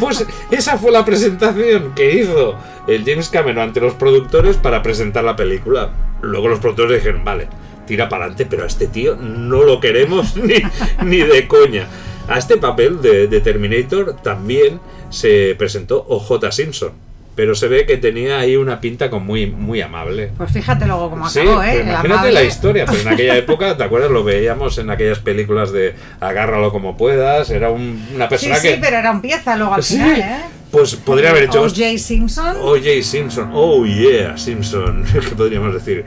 [0.00, 5.24] Pues esa fue la presentación que hizo el James Cameron ante los productores para presentar
[5.24, 5.90] la película.
[6.22, 7.48] Luego los productores dijeron, vale,
[7.86, 10.56] tira para adelante, pero a este tío no lo queremos ni,
[11.04, 11.88] ni de coña.
[12.28, 16.92] A este papel de, de Terminator también se presentó OJ Simpson,
[17.36, 20.30] pero se ve que tenía ahí una pinta con muy, muy amable.
[20.36, 21.82] Pues fíjate luego cómo Sí, acabó, ¿eh?
[21.82, 22.32] Imagínate amable.
[22.32, 24.10] la historia, pero en aquella época, ¿te acuerdas?
[24.10, 28.68] Lo veíamos en aquellas películas de agárralo como puedas, era un- una Sí, persona sí,
[28.68, 28.78] que...
[28.80, 30.36] pero era un pieza luego al Sí, final, ¿eh?
[30.70, 31.62] Pues podría haber hecho...
[31.62, 31.98] O.J.
[31.98, 32.56] Simpson.
[32.60, 33.02] O.J.
[33.02, 36.04] Simpson, oh yeah, Simpson, ¿qué podríamos decir?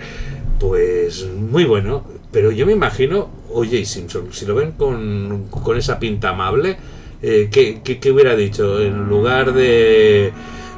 [0.60, 3.86] Pues muy bueno, pero yo me imagino O.J.
[3.86, 6.76] Simpson, si lo ven con, con esa pinta amable,
[7.22, 8.82] eh, ¿qué, qué, qué hubiera dicho?
[8.82, 10.32] En lugar de...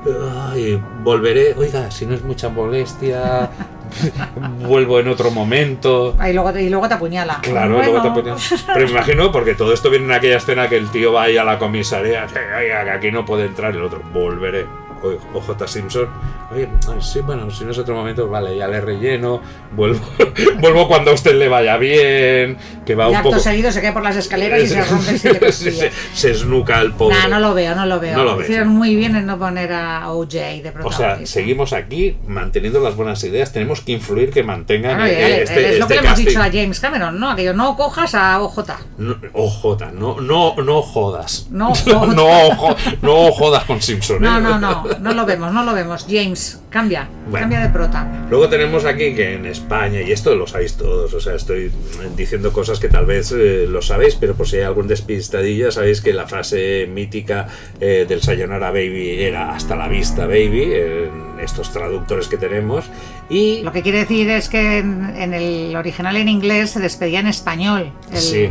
[0.04, 3.50] Ay, volveré, oiga, si no es mucha molestia,
[4.60, 6.16] vuelvo en otro momento.
[6.20, 7.40] Ah, Y luego, te- y luego te apuñala.
[7.42, 10.68] Claro, Bueno, luego te ponían- Pero me imagino, porque todo esto viene en aquella escena
[10.70, 13.72] que el tío va ahí a la comisaría, que, oiga, que aquí no puede entrar,
[13.76, 14.66] el otro, volveré.
[15.04, 16.08] O- OJ Simpson,
[16.52, 19.42] oye, ah, sí, bueno, si no es otro momento, vale, ya le relleno,
[19.76, 20.00] vuelvo,
[20.60, 23.42] vuelvo cuando a usted le vaya bien, que va Y un acto poco...
[23.42, 25.18] seguido se cae por las escaleras y se rompe
[25.52, 27.18] se, se esnuca el pobre.
[27.18, 28.16] Nah, no lo veo, no lo veo.
[28.16, 28.48] No lo ves.
[28.48, 31.18] Hicieron muy bien en no poner a OJ de O protagonista.
[31.18, 35.80] sea, seguimos aquí manteniendo las buenas ideas, tenemos que influir que mantengan eh, este, es
[35.80, 37.32] lo este que le hemos dicho a James Cameron, ¿no?
[37.32, 38.60] Aquello, no cojas a OJ.
[38.98, 41.48] No, OJ, no, no, no jodas.
[41.50, 42.16] No jodas.
[42.16, 44.22] no, no jodas con Simpson.
[44.22, 44.42] No, ¿eh?
[44.42, 46.06] no, no, no lo vemos, no lo vemos.
[46.10, 47.40] James, cambia, Bueno.
[47.44, 48.08] cambia de prota.
[48.30, 51.70] Luego tenemos aquí que en España, y esto lo sabéis todos, o sea, estoy
[52.16, 56.02] diciendo cosas que tal vez eh, lo sabéis, pero por si hay algún despistadillo, sabéis
[56.02, 57.48] que la frase mítica
[57.80, 62.86] eh, del Sayonara Baby era hasta la vista Baby, en estos traductores que tenemos,
[63.30, 63.62] y...
[63.64, 67.28] Lo que quiere decir es que en, en el original en inglés se despedía en
[67.28, 67.92] español.
[68.12, 68.50] el- Sí.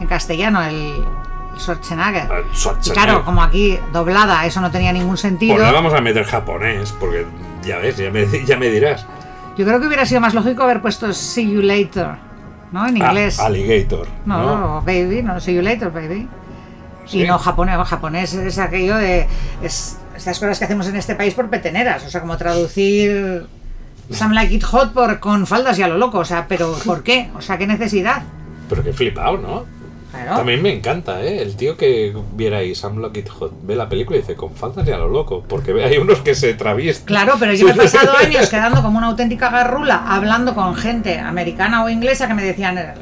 [0.00, 0.92] En castellano, el,
[1.56, 2.22] Schwarzenegger.
[2.30, 2.92] Ah, Y Schwarzenegger.
[3.04, 5.54] claro, como aquí doblada, eso no tenía ningún sentido.
[5.54, 7.24] Pues le vamos a meter japonés, porque
[7.64, 9.04] ya ves, ya me, ya me dirás.
[9.56, 12.08] Yo creo que hubiera sido más lógico haber puesto See You Later,
[12.72, 12.86] ¿no?
[12.86, 13.38] En Ah, inglés.
[13.40, 14.06] alligator.
[14.26, 14.82] no, ¿no?
[14.82, 16.28] baby, no, See You Later, baby.
[17.06, 17.22] Sí.
[17.22, 19.26] Y no japonés, japonés es aquello de
[19.62, 23.46] es, estas cosas que hacemos en este país por peteneras, o sea, como traducir
[24.10, 27.02] Some Like It Hot por con faldas y a lo loco, o sea, pero ¿por
[27.02, 27.30] qué?
[27.36, 28.22] O sea, ¿qué necesidad?
[28.70, 29.66] Pero qué flipado, ¿no?
[30.14, 30.36] Claro.
[30.36, 31.42] También me encanta, ¿eh?
[31.42, 34.86] El tío que viera ahí Sam Lockett Hot, ve la película y dice, con faltas
[34.86, 37.06] y a lo loco, porque hay unos que se traviesten.
[37.06, 41.18] Claro, pero yo me he pasado años quedando como una auténtica garrula hablando con gente
[41.18, 42.94] americana o inglesa que me decían eh,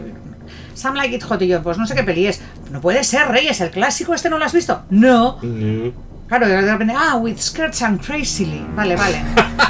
[0.74, 2.40] Some Like It Hot y yo, pues no sé qué peli es.
[2.70, 4.82] No puede ser, Reyes, el clásico este no lo has visto.
[4.90, 5.38] No.
[5.42, 5.90] Mm,
[6.32, 8.64] Claro, de repente, ah, with skirts and crazily.
[8.74, 9.20] Vale, vale.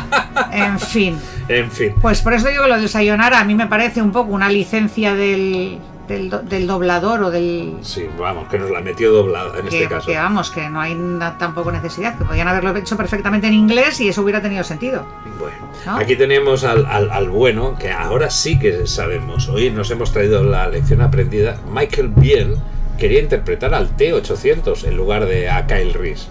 [0.52, 1.18] en fin.
[1.48, 1.92] En fin.
[2.00, 4.48] Pues por eso digo que lo del Sayonara a mí me parece un poco una
[4.48, 7.76] licencia del, del, do- del doblador o del...
[7.82, 10.06] Sí, vamos, que nos la metió doblada en que, este caso.
[10.06, 14.00] que vamos, que no hay na- tampoco necesidad, que podían haberlo hecho perfectamente en inglés
[14.00, 15.04] y eso hubiera tenido sentido.
[15.38, 15.96] Bueno, ¿No?
[15.96, 19.48] aquí tenemos al, al- al bueno, que ahora sí que sabemos.
[19.48, 21.56] Hoy nos hemos traído la lección aprendida.
[21.72, 22.54] Michael Biehn
[22.98, 26.28] quería interpretar al T-800 en lugar de a Kyle Reese.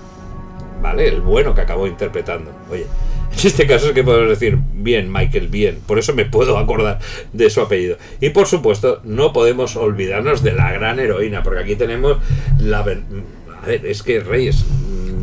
[0.81, 1.07] ¿Vale?
[1.07, 2.51] El bueno que acabó interpretando.
[2.71, 2.87] Oye,
[3.31, 5.79] en este caso es que podemos decir bien, Michael Bien.
[5.85, 6.99] Por eso me puedo acordar
[7.33, 7.97] de su apellido.
[8.19, 12.17] Y por supuesto, no podemos olvidarnos de la gran heroína, porque aquí tenemos
[12.59, 12.79] la...
[12.79, 14.65] A ver, es que Reyes...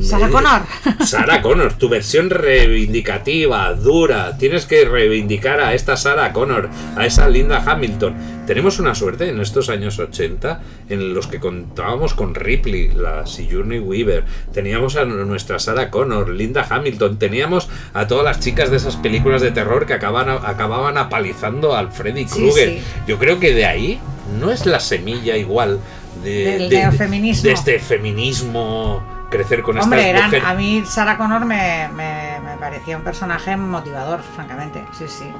[0.00, 0.62] Sarah Connor.
[1.04, 4.36] Sarah Connor, tu versión reivindicativa, dura.
[4.38, 8.14] Tienes que reivindicar a esta Sarah Connor, a esa Linda Hamilton.
[8.46, 13.78] Tenemos una suerte en estos años 80 en los que contábamos con Ripley, la Sigourney
[13.78, 14.24] Weaver.
[14.52, 17.18] Teníamos a nuestra Sarah Connor, Linda Hamilton.
[17.18, 21.92] Teníamos a todas las chicas de esas películas de terror que acaban, acababan apalizando al
[21.92, 22.68] Freddy Krueger.
[22.70, 22.80] sí.
[23.06, 23.98] Yo creo que de ahí
[24.40, 25.78] no es la semilla igual
[26.24, 27.42] de, Del de- neofeminismo.
[27.44, 30.46] de este feminismo crecer con Hombre, estas eran, mujeres.
[30.48, 34.84] a mí Sarah Connor me, me- me parecía un personaje motivador, francamente.
[34.92, 35.32] Sí, sí.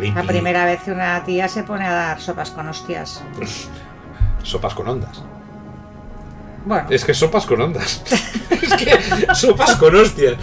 [0.00, 3.22] Y La primera vez que una tía se pone a dar sopas con hostias.
[4.42, 5.22] Sopas con ondas.
[6.64, 8.02] Bueno, Es que sopas con ondas.
[8.50, 10.34] es que sopas con hostias.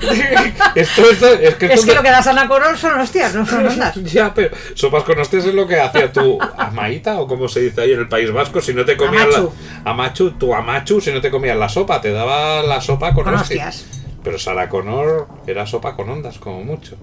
[0.74, 3.66] esto, esto, es que, es que lo que da Sarah Connor son hostias, no son
[3.66, 3.96] ondas.
[4.04, 7.80] Ya, pero sopas con hostias es lo que hacía tu amaita, o como se dice
[7.80, 9.52] ahí en el País Vasco, si no te comías Amachu.
[9.84, 13.24] la amachu, tu amachu, si no te comías la sopa, te daba la sopa con,
[13.24, 13.76] Con hostias.
[13.82, 14.02] hostias.
[14.22, 16.96] Pero Sarah Connor era sopa con ondas, como mucho.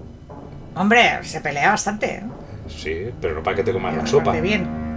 [0.76, 2.06] Hombre, se pelea bastante.
[2.16, 2.24] ¿eh?
[2.70, 4.32] Sí, pero no para que te comas la sopa.
[4.34, 4.93] bien.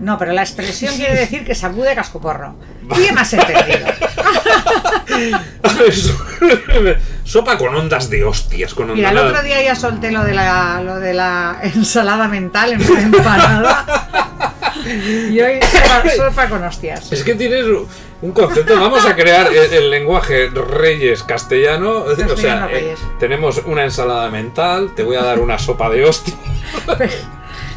[0.00, 2.56] No, pero la expresión quiere decir que sacude cascoporro.
[2.94, 3.86] ¿Qué más he entendido?
[5.62, 6.16] A ver, so-
[7.24, 10.80] sopa con ondas de hostias, con Mira, el otro día ya solté lo de la,
[10.82, 13.84] lo de la ensalada mental en una empanada.
[15.30, 17.12] Y hoy sopa, sopa con hostias.
[17.12, 17.64] Es que tienes
[18.22, 23.84] un concepto, vamos a crear el, el lenguaje reyes castellano, o sea, eh, tenemos una
[23.84, 26.34] ensalada mental, te voy a dar una sopa de hostia,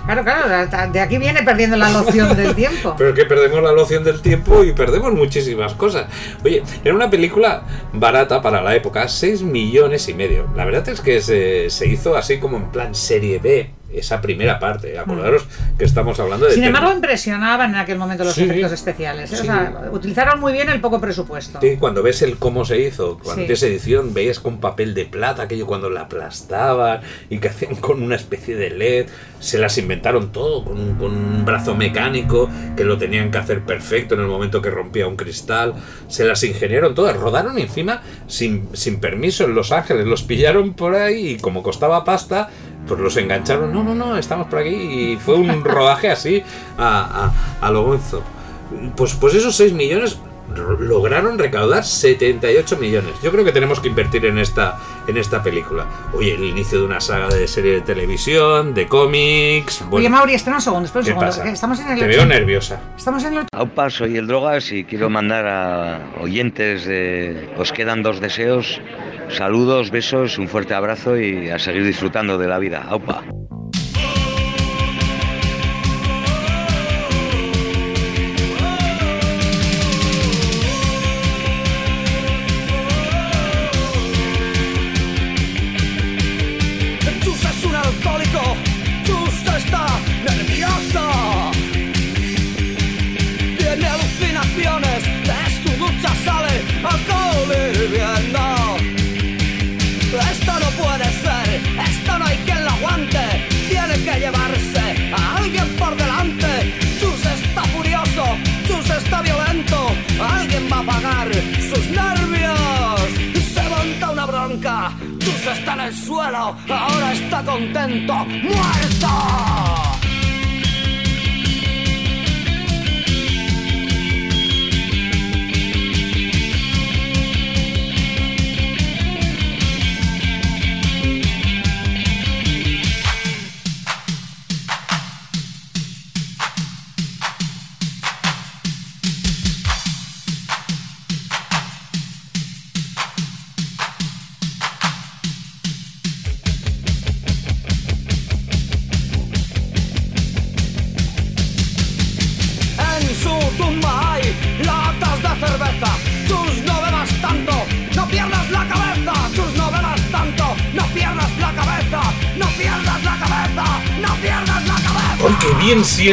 [0.05, 2.93] Claro, claro, de aquí viene perdiendo la noción del tiempo.
[2.97, 6.07] pero que perdemos la noción del tiempo y perdemos muchísimas cosas.
[6.43, 7.63] Oye, era una película
[7.93, 10.47] barata para la época, 6 millones y medio.
[10.55, 14.60] La verdad es que se, se hizo así como en plan serie B, esa primera
[14.60, 14.97] parte.
[14.97, 15.45] Acordaros
[15.77, 16.53] que estamos hablando de...
[16.53, 18.43] Sin embargo, impresionaban en aquel momento los Sí.
[18.43, 19.32] efectos especiales.
[19.34, 19.41] ¿eh?
[19.41, 21.60] O sea, utilizaron muy bien el poco presupuesto.
[21.62, 25.43] Sí, cuando ves el cómo se hizo, cuando ves edición, veías con papel de plata,
[25.43, 29.06] aquello cuando la aplastaban y que hacían con una especie de LED,
[29.39, 33.62] se las inventaron todo con un, con un brazo mecánico que lo tenían que hacer
[33.62, 35.73] perfecto en el momento que rompía un cristal,
[36.08, 40.95] se las ingeniaron todas, rodaron encima sin, sin permiso en Los Ángeles, los pillaron por
[40.95, 42.49] ahí y como costaba pasta,
[42.88, 46.43] pues los engancharon, no, no, no, estamos por aquí y fue un rodaje así
[46.78, 48.22] a, a, a lo gonzo.
[48.96, 50.19] Pues, pues esos 6 millones
[50.56, 53.13] lograron recaudar 78 millones.
[53.23, 54.77] Yo creo que tenemos que invertir en esta,
[55.08, 55.86] en esta película.
[56.13, 59.84] Oye, el inicio de una saga de serie de televisión, de cómics.
[59.89, 61.27] Oye, Mauri, espera un segundo, espera un ¿qué segundo.
[61.27, 61.49] pasa?
[61.49, 62.82] Estamos en el Te veo nerviosa.
[62.95, 68.03] Estamos en el Aupa, soy el Drogas y quiero mandar a oyentes de Os quedan
[68.03, 68.82] dos deseos.
[69.29, 72.86] Saludos, besos, un fuerte abrazo y a seguir disfrutando de la vida.
[72.89, 73.23] Aupa.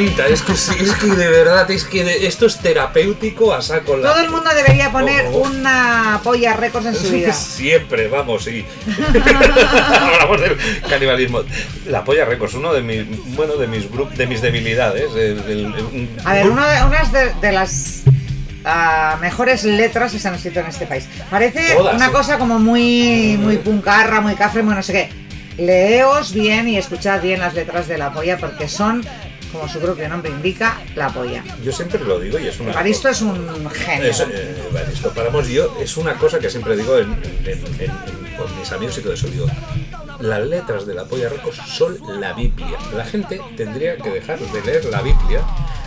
[0.06, 0.26] Sienta.
[0.28, 3.96] Es que, sí, es que de verdad, es que de- esto es terapéutico a saco.
[3.96, 5.48] la- Todo el mundo debería poner Oh, oh.
[5.50, 7.32] una polla récords en su vida.
[7.32, 8.64] Siempre, vamos, sí.
[9.14, 10.40] Hablamos
[10.88, 11.42] canibalismo.
[11.86, 13.04] La polla récords, uno de mis,
[13.36, 15.10] bueno, de mis grup- de mis debilidades.
[15.14, 18.02] el- el- un A ver, grupo- una de, unas de, las
[18.64, 21.06] ah, mejores letras que se han escrito en este país.
[21.30, 25.10] Parece Todas, una cosa como muy, muy puncarra, muy cafre, muy no sé qué.
[25.58, 29.04] Leeos bien y escuchad bien las letras de la polla porque son,
[29.52, 31.42] como su propio nombre indica, la polla.
[31.64, 32.70] Yo siempre lo digo y es una.
[32.72, 34.08] Evaristo es un genio.
[34.10, 37.12] Es, eh, Evaristo Páramos, yo es una cosa que siempre digo en,
[37.44, 39.26] en- en- con mis amigos y todo eso.
[39.28, 39.46] Digo,
[40.20, 42.78] las letras de la polla Records son la Biblia.
[42.96, 45.42] La gente tendría que dejar de leer la Biblia.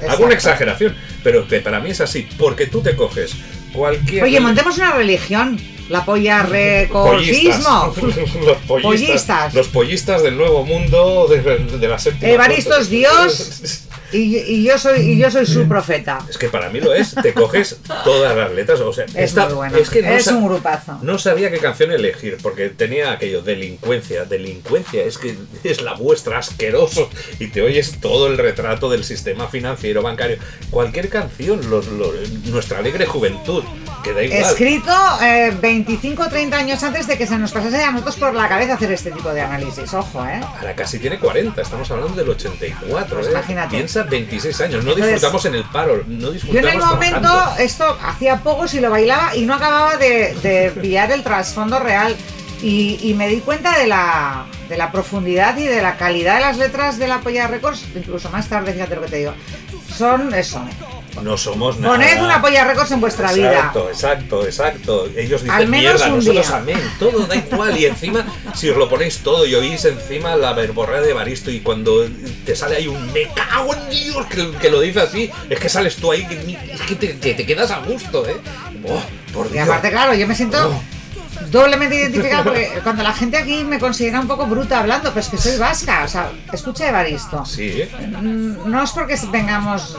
[0.09, 3.35] Alguna exageración, pero que para mí es así, porque tú te coges
[3.73, 4.23] cualquier.
[4.23, 5.59] Oye, montemos una religión.
[5.89, 7.93] La polla recordsismo.
[8.45, 9.53] los pollistas, Pollistas.
[9.53, 12.31] Los pollistas del nuevo mundo de, de la séptima.
[12.31, 13.82] Evaristo es Dios
[14.13, 16.19] y, y yo soy y yo soy su profeta.
[16.29, 17.13] Es que para mí lo es.
[17.15, 18.79] Te coges todas las letras.
[18.79, 19.77] O sea, Es esta- muy bueno.
[19.77, 20.99] es que no es un grupazo.
[21.01, 26.37] No sabía qué canción elegir, porque tenía aquello, delincuencia, delincuencia, es que es la vuestra,
[26.39, 27.09] asqueroso,
[27.39, 30.37] y te oyes todo el retrato del sistema financiero, bancario,
[30.69, 33.63] cualquier canción, los- los- nuestra alegre juventud,
[34.03, 34.41] que da igual.
[34.41, 34.91] Escrito
[35.21, 38.47] eh, 25 o 30 años antes de que se nos pasase a nosotros por la
[38.49, 39.93] cabeza hacer este tipo de análisis.
[39.93, 40.41] Ojo, ¿eh?
[40.59, 43.31] Ahora casi tiene 40, estamos hablando del 84, Pues ¿eh?
[43.31, 43.69] imagínate.
[43.75, 47.19] Piensa 26 años, no Entonces, disfrutamos en el paro, no Yo en disfrutamos el momento,
[47.21, 47.63] trabajando.
[47.63, 52.15] esto hacía poco si lo bailaba y no acababa de, de pillar el trasfondo real.
[52.61, 56.41] Y, y me di cuenta de la, de la profundidad y de la calidad de
[56.41, 59.33] las letras de la Polla Records, incluso más tarde, fíjate lo que te digo.
[59.97, 60.63] Son eso.
[61.21, 61.93] No somos nada.
[61.95, 63.51] Poned una Polla Records en vuestra vida.
[63.53, 65.05] Exacto, exacto, exacto.
[65.15, 66.57] Ellos dicen Al menos mierda, un nosotros día".
[66.57, 66.91] amén.
[66.99, 67.77] Todo da igual.
[67.77, 71.59] Y encima, si os lo ponéis todo y oís encima la verborrea de Baristo y
[71.59, 72.07] cuando
[72.45, 75.69] te sale ahí un me cago en Dios que, que lo dice así, es que
[75.69, 78.35] sales tú ahí, que, es que te, que te quedas a gusto, ¿eh?
[78.87, 79.01] Oh,
[79.33, 79.67] por Y Dios.
[79.67, 80.81] aparte, claro, yo me siento
[81.49, 85.27] doblemente identificada porque cuando la gente aquí me considera un poco bruta hablando, pero es
[85.29, 86.03] que soy vasca.
[86.03, 87.45] O sea, escucha Evaristo.
[87.45, 87.83] Sí,
[88.21, 89.97] Mm, No es porque vengamos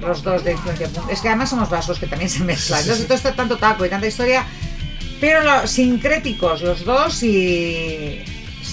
[0.00, 2.80] los dos de influencia es que además somos vascos que también se mezclan.
[2.80, 4.44] Entonces, todo este tanto taco y tanta historia,
[5.20, 8.24] pero lo- sincréticos los dos y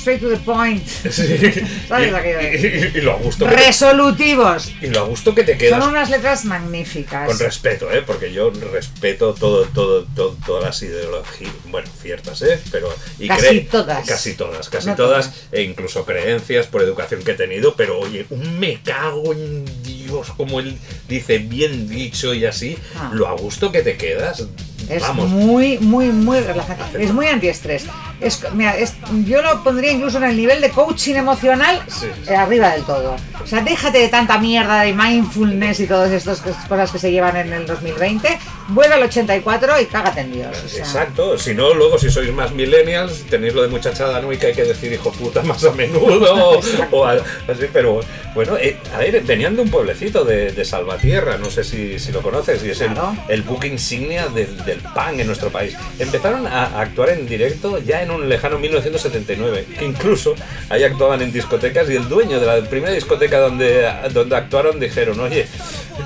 [0.07, 0.85] straight to the point.
[0.87, 1.37] sí.
[1.87, 2.91] ¿Sabes Y, lo a decir?
[2.95, 4.71] y- y lo a gusto Resolutivos.
[4.81, 7.27] y lo a gusto que te quedas Son unas letras magníficas.
[7.27, 8.03] Con respeto, ¿eh?
[8.05, 12.59] Porque yo respeto todo, todo, todo- todas las ideologías, bueno, ciertas, ¿eh?
[12.71, 14.07] Pero, y Casi cre- todas.
[14.07, 15.43] Casi todas, casi No todas, todas.
[15.51, 20.31] e incluso creencias por educación que he tenido, pero oye, un me cago en Dios,
[20.37, 20.77] como él
[21.09, 23.11] dice, bien dicho y así, Ah.
[23.13, 24.45] lo a gusto que te quedas,
[24.89, 25.29] Es vamos.
[25.29, 27.03] muy, muy, muy relajante.
[27.03, 27.85] Es muy antiestrés.
[28.21, 28.93] Es, mira, es-
[29.25, 32.05] yo lo pondría incluso en el nivel de coaching emocional Sí.
[32.27, 33.15] eh, arriba del todo.
[33.43, 37.11] O sea, déjate de tanta mierda de mindfulness y todas estas cos- cosas que se
[37.11, 38.39] llevan en el 2020.
[38.69, 40.57] Vuelve al 84 y cágate en Dios.
[40.65, 40.79] o sea.
[40.83, 44.31] Exacto, si no, luego si sois más millennials, tenéis lo de muchachada, ¿no?
[44.33, 46.59] Y que hay que decir hijo puta más a menudo,
[46.91, 47.13] o a-
[47.47, 48.01] así, pero
[48.35, 52.11] bueno, eh, a ver, venían de un pueblecito de, de Salvatierra, no sé si, si
[52.11, 53.15] lo conoces, y es el, Claro.
[53.29, 55.75] el book insignia del, del punk en nuestro país.
[55.99, 60.35] Empezaron a, a actuar en directo ya en un lejano 1979, que incluso
[60.69, 65.19] ahí actuaban en discotecas y el dueño de la primera discoteca donde, donde actuaron dijeron,
[65.19, 65.47] oye,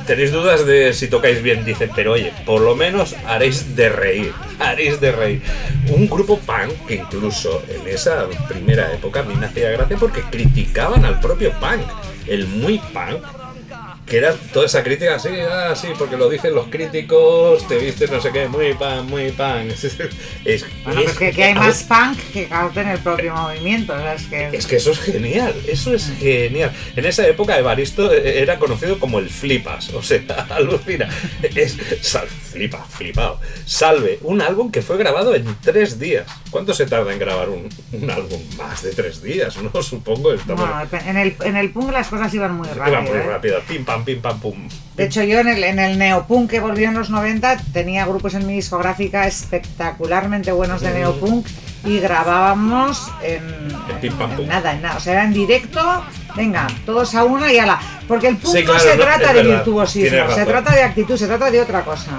[0.07, 4.33] tenéis dudas de si tocáis bien, dice, pero oye, por lo menos haréis de reír,
[4.59, 5.41] haréis de reír.
[5.87, 10.21] Un grupo punk que incluso en esa primera época a mí me hacía gracia porque
[10.23, 11.79] criticaban al propio punk,
[12.27, 13.23] el muy punk
[14.11, 18.07] que era toda esa crítica así, ah, sí, porque lo dicen los críticos, te viste
[18.07, 19.69] no sé qué, muy pan, muy pan.
[20.43, 23.93] Es, Bueno, que, que hay más punk que en el propio movimiento.
[23.93, 26.73] o sea, es que es que eso es genial, eso es genial.
[26.97, 31.07] En esa época Evaristo eh, era conocido como el flipas, o sea, alucina.
[31.55, 33.39] Es sal, flipa, flipado.
[33.65, 36.27] Salve, un álbum que fue grabado en tres días.
[36.49, 38.41] ¿Cuánto se tarda en grabar un, un álbum?
[38.57, 39.81] Más de tres días, ¿no?
[39.81, 40.33] Supongo.
[40.33, 43.01] Estamos, bueno, en, el, en el punk las cosas iban muy rápido.
[43.03, 43.23] muy ¿eh?
[43.23, 44.67] rápido, pim pam, pim pam, pum.
[44.95, 48.33] De hecho, yo en el, en el neopunk que volvió en los 90 tenía grupos
[48.35, 51.47] en mi discográfica espectacularmente buenos de neopunk
[51.85, 53.43] y grabábamos en,
[53.89, 54.47] En pim, pam, en pum.
[54.47, 54.97] nada, en nada.
[54.97, 56.03] O sea, era en directo,
[56.35, 57.79] venga, todos a una y ala.
[58.07, 61.17] Porque el punk Sí, claro, se no, trata de verdad, virtuosismo, se trata de actitud,
[61.17, 62.11] se trata de otra cosa.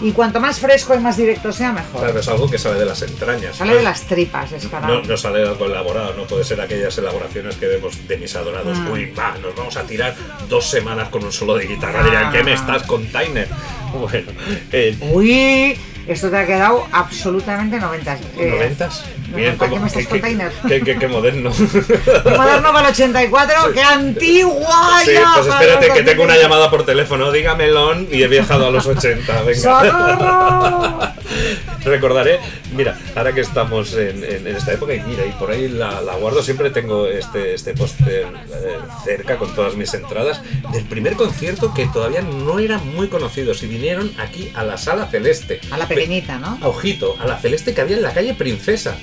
[0.00, 2.00] Y cuanto más fresco y más directo sea, mejor.
[2.00, 3.56] Claro, es algo que sale de las entrañas.
[3.56, 7.56] Sale de las tripas, es No, no sale algo elaborado, no puede ser aquellas elaboraciones
[7.56, 8.78] que vemos de mis adorados.
[8.78, 8.90] Mm.
[8.90, 10.14] Uy, va, nos vamos a tirar
[10.48, 12.00] dos semanas con un solo de guitarra.
[12.00, 12.04] Ah.
[12.04, 13.48] Dirán, ¿qué me estás con Tyner?
[13.92, 14.32] Bueno,
[14.70, 15.78] eh, Uy,
[16.08, 18.14] Esto te ha quedado absolutamente 90.
[18.38, 19.04] Eh, ¿Noventas?
[19.28, 20.52] Bien, ¿para qué ¿cómo- me estás qué- qué- container?
[20.66, 21.50] qué- qué- qué moderno.
[22.24, 25.00] Moderno para el 84, ¡qué antigua!
[25.04, 26.42] Sí, ya, pues espérate que tengo una 2000.
[26.42, 31.14] llamada por teléfono, dígamelo y he viajado a los 80, venga.
[31.84, 32.40] Recordaré,
[32.74, 36.00] mira, ahora que estamos en, en- en esta época y mira, y por ahí la,
[36.02, 40.40] la guardo, siempre tengo este, este póster eh, cerca con todas mis entradas
[40.72, 45.06] del primer concierto que todavía no eran muy conocidos y vinieron aquí a la Sala
[45.06, 45.60] Celeste.
[45.70, 46.58] A la pequeñita, ¿no?
[46.62, 48.96] A Ojito, a la Celeste que había en la calle Princesa,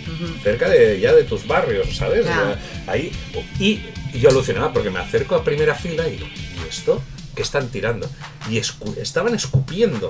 [0.44, 2.26] cerca de ya de tus barrios, ¿sabes?
[2.26, 2.58] Ya.
[2.88, 3.12] Ahí.
[3.60, 3.82] Y,
[4.14, 7.02] y yo alucinaba porque me acerco a primera fila y digo, ¿y esto?
[7.36, 8.10] ¿Qué están tirando?
[8.50, 10.10] Y escu- estaban escupiendo.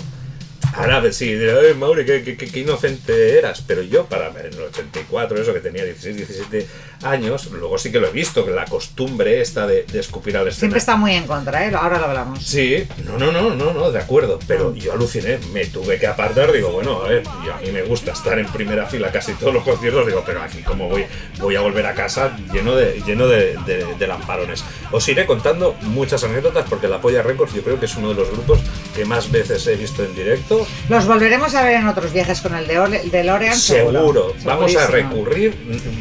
[0.74, 3.64] Ahora, pues sí, diré, "Ay, Mauri, qué, qué- qué- inocente eras.
[3.66, 6.68] Pero yo, para en el 84, eso que tenía 16, 17
[7.04, 10.44] años, luego sí que lo he visto, que la costumbre esta de, de escupir al
[10.52, 10.78] Siempre escenario.
[10.78, 11.72] está muy en contra, ¿eh?
[11.76, 12.44] Ahora lo hablamos.
[12.44, 14.40] Sí, no, no, no, no, no, de acuerdo.
[14.48, 17.84] Pero yo aluciné, me tuve que apartar, digo, bueno, a ver, y a mí me
[17.84, 21.06] gusta estar en primera fila casi todos los conciertos, digo, pero aquí como voy,
[21.40, 24.64] voy a volver a casa lleno de, lleno de, de- de lamparones.
[24.92, 28.16] Os iré contando muchas anécdotas porque la Polla Records yo creo que es uno de
[28.16, 28.60] los grupos
[28.96, 30.55] que más veces he visto en directo.
[30.90, 33.56] Los volveremos a ver en otros viajes con el de DeLorean.
[33.56, 35.56] Seguro, vamos a recurrir,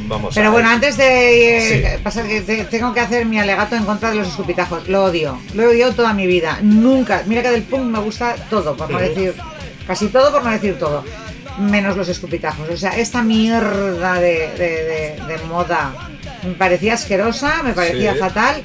[0.06, 2.02] vamos Pero a bueno, antes de eh, Sí.
[2.02, 4.88] pasar, que te- tengo que hacer mi alegato en contra de los escupitajos.
[4.88, 6.58] Lo odio, lo he odiado toda mi vida.
[6.62, 9.34] Nunca, mira que del punk me gusta todo, por no decir,
[9.86, 11.04] casi todo, por no decir todo.
[11.58, 12.68] Menos los escupitajos.
[12.68, 15.92] O sea, esta mierda de, de- de- de moda
[16.42, 18.18] me parecía asquerosa, me parecía Sí.
[18.18, 18.62] fatal.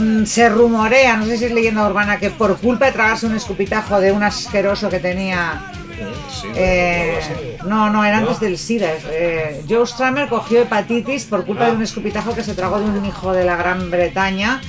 [0.00, 3.34] Mm, Se rumorea, no sé si es leyenda urbana, que por culpa de tragarse un
[3.36, 5.62] escupitajo de un asqueroso que tenía
[6.30, 8.28] Sí, eh, no, no, era ¿No?
[8.28, 8.88] antes del SIDA.
[9.10, 11.70] Eh, Joe Stramer cogió hepatitis por culpa Ah.
[11.70, 14.62] de un escupitajo que se tragó de un hijo de la Gran Bretaña,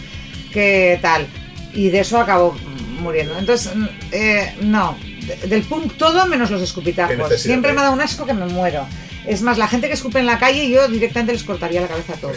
[0.51, 1.25] que tal.
[1.73, 2.53] Y de eso acabó
[2.99, 3.37] muriendo.
[3.39, 4.97] Entonces, mm, eh, no.
[5.25, 7.39] De- Del punk todo menos los escupitajos.
[7.41, 7.75] Siempre hay.
[7.75, 8.85] me ha dado un asco que me muero.
[9.25, 12.13] Es más, la gente que escupe en la calle, yo directamente les cortaría la cabeza
[12.13, 12.35] a todos.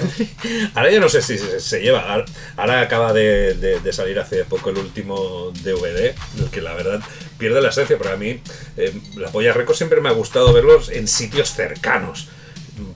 [0.74, 2.24] Ahora ya no sé si se, lleva.
[2.56, 6.14] Ahora, acaba de, salir hace poco el último DVD,
[6.50, 7.00] que la verdad
[7.38, 8.40] pierde la esencia, pero a mí
[8.76, 12.28] eh, la Polla Records siempre me ha gustado verlos en sitios cercanos.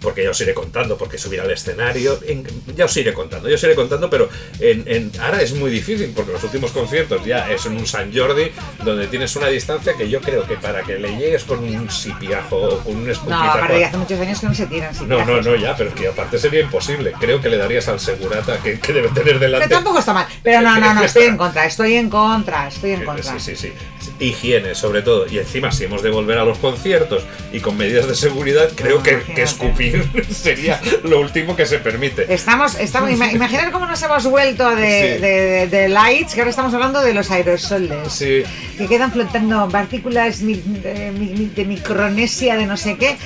[0.01, 3.55] Porque ya os iré contando, porque subir al escenario, en- ya os iré contando, ya
[3.55, 7.49] os iré contando, pero en, en- ahora es muy difícil, porque los últimos conciertos ya
[7.51, 8.51] es en un San Jordi,
[8.85, 12.57] donde tienes una distancia que yo creo que para que le llegues con un sipiajo
[12.57, 14.93] o con un No, escupitajo aparte, hace muchos años que no se tiran.
[14.95, 15.47] no, no, sitiajos.
[15.47, 17.12] no, ya, pero es que aparte sería imposible.
[17.20, 19.68] Creo que le darías al segurata que, que debe tener Pero delante.
[19.68, 20.26] tampoco está mal.
[20.43, 23.39] Pero no, no, no, estoy en contra, estoy en contra, estoy en contra.
[23.39, 23.72] Sí, sí, sí.
[24.21, 25.27] Higiene, sobre todo.
[25.31, 29.03] Y encima, si hemos de volver a los conciertos y con medidas de seguridad, creo
[29.03, 32.33] que, que escupir sería lo último que se permite.
[32.33, 34.87] Estamos, estamos, ima- imaginar cómo nos hemos vuelto de,
[35.17, 35.21] Sí.
[35.21, 38.43] de- de- de lights, que ahora estamos hablando de los aerosoles, Sí,
[38.77, 43.17] que quedan flotando partículas de micronesia de no sé qué.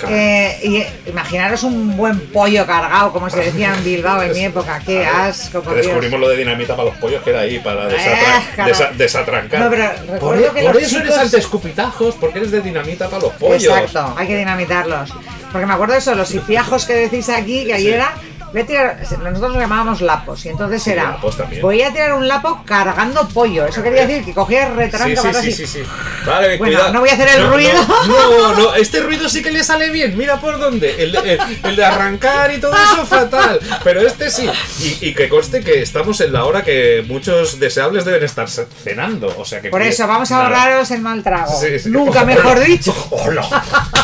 [0.00, 0.14] Claro.
[0.16, 0.58] Eh,
[1.04, 4.80] y imaginaros un buen pollo cargado, como se decía en Bilbao en mi época.
[4.84, 5.86] Qué asco, por Dios.
[5.86, 9.60] descubrimos lo de dinamita para los pollos, que era ahí, para Eh, desatra- desa- desatrancar.
[9.60, 9.90] No, pero
[10.20, 13.32] por recuerdo que por eso eres chicos- ante escupitajos, porque eres de dinamita para los
[13.34, 13.62] pollos.
[13.64, 15.10] Exacto, hay que dinamitarlos.
[15.52, 17.94] Porque me acuerdo de eso, los hipiajos que decís aquí, que ayer Sí.
[17.94, 18.12] era.
[18.52, 21.18] Voy a tirar, nosotros lo llamábamos lapos, y entonces Sí, era.
[21.62, 23.66] Voy a tirar un lapo cargando pollo.
[23.66, 25.82] Eso quería decir que cogía retranca sí, sí, sí, sí.
[26.26, 26.92] Vale, Bueno, cuidado.
[26.92, 27.72] no voy a hacer el No, ruido.
[28.06, 30.16] No, no, no, este ruido sí que le sale bien.
[30.16, 31.02] Mira por dónde.
[31.02, 33.60] El, de- el- el de arrancar y todo eso, fatal.
[33.84, 34.50] Pero este sí.
[34.80, 38.66] Y, y que conste que estamos en la hora que muchos deseables deben estar ce-
[38.82, 39.32] cenando.
[39.38, 39.68] O sea que.
[39.70, 41.52] Por eso, vamos a ahorraros el mal trago.
[41.86, 42.94] Nunca mejor dicho.
[43.10, 43.42] Hola.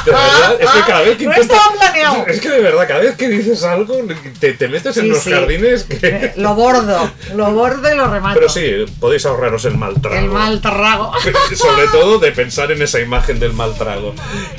[0.04, 2.26] De verdad, es que cada vez que No intento- estaba planeado.
[2.26, 3.98] Es que de verdad, cada vez que dices algo,
[4.40, 5.30] te, te metes en Sí, los sí.
[5.30, 6.32] jardines que.
[6.36, 8.38] Lo bordo, lo bordo y lo remato.
[8.38, 10.16] Pero sí, podéis ahorraros el mal trago.
[10.16, 11.12] El mal trago.
[11.54, 14.14] Sobre todo de pensar en esa imagen del mal trago.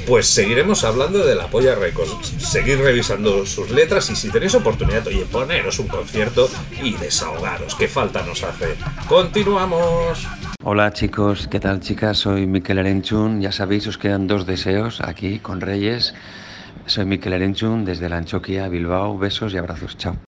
[0.06, 2.34] Pues seguiremos hablando de la Polla Records.
[2.40, 6.50] Seguid revisando sus letras y si tenéis oportunidad, oye, poneros un concierto
[6.82, 8.76] y desahogaros, que falta nos hace.
[9.08, 10.28] Continuamos.
[10.64, 12.18] Hola chicos, ¿qué tal chicas?
[12.18, 13.40] Soy Miquel Arenchun.
[13.42, 16.14] Ya sabéis, os quedan dos deseos aquí con Reyes.
[16.88, 19.18] Soy Miquel Arenchun desde la Anchoquia, Bilbao.
[19.18, 19.98] Besos y abrazos.
[19.98, 20.27] Chao.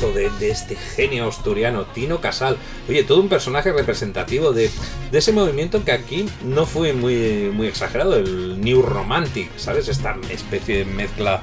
[0.00, 2.56] De, de este genio asturiano, Tino Casal.
[2.88, 4.70] Oye, todo un personaje representativo de,
[5.10, 9.88] de ese movimiento que aquí no fue muy, muy exagerado, el New Romantic, ¿sabes?
[9.88, 11.40] Esta especie de mezcla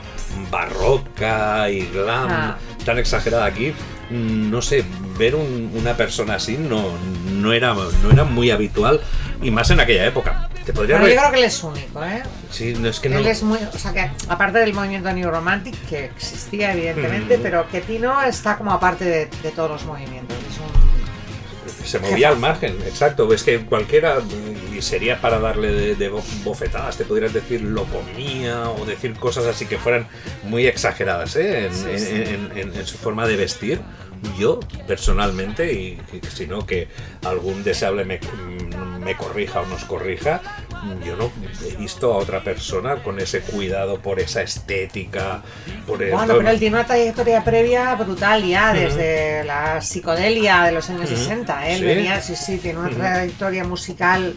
[0.52, 2.58] barroca y glam Ah.
[2.86, 3.74] tan exagerada aquí.
[4.10, 4.84] Mm, No sé,
[5.18, 6.92] ver un- una persona así no,
[7.32, 9.02] no, era, no era muy habitual
[9.42, 10.50] y más en aquella época.
[10.66, 12.24] Te podría Bueno, yo creo que él es único, ¿eh?
[12.52, 13.18] Sí, no es que no.
[13.18, 16.12] Él es muy, o sea que aparte del movimiento New Romantic que
[16.54, 17.42] existía evidentemente, Mm.
[17.42, 20.38] pero que Tino está como aparte de, de todos los movimientos.
[20.50, 23.32] Es un Se movía al margen, exacto.
[23.34, 24.18] Es que cualquiera,
[24.80, 29.46] sería para darle de, de bo- bofetadas, te podrías decir lo comía o decir cosas
[29.46, 30.08] así que fueran
[30.44, 31.66] muy exageradas ¿eh?
[31.66, 32.12] en, Sí, sí.
[32.12, 33.82] en- en- en su forma de vestir.
[34.40, 36.88] Yo, personalmente, y, y si no que
[37.26, 38.22] algún deseable me,
[39.00, 40.42] me corrija o nos corrija,
[41.06, 41.32] yo no
[41.68, 45.42] he visto a otra persona con ese cuidado por esa estética,
[45.88, 50.72] por el- Bueno, pero él tiene una trayectoria previa brutal ya, desde la psicodelia de
[50.72, 51.16] los años Ujú.
[51.20, 51.68] 60.
[51.68, 51.86] Él Sí.
[51.86, 54.36] venía, sí, sí, tiene una trayectoria musical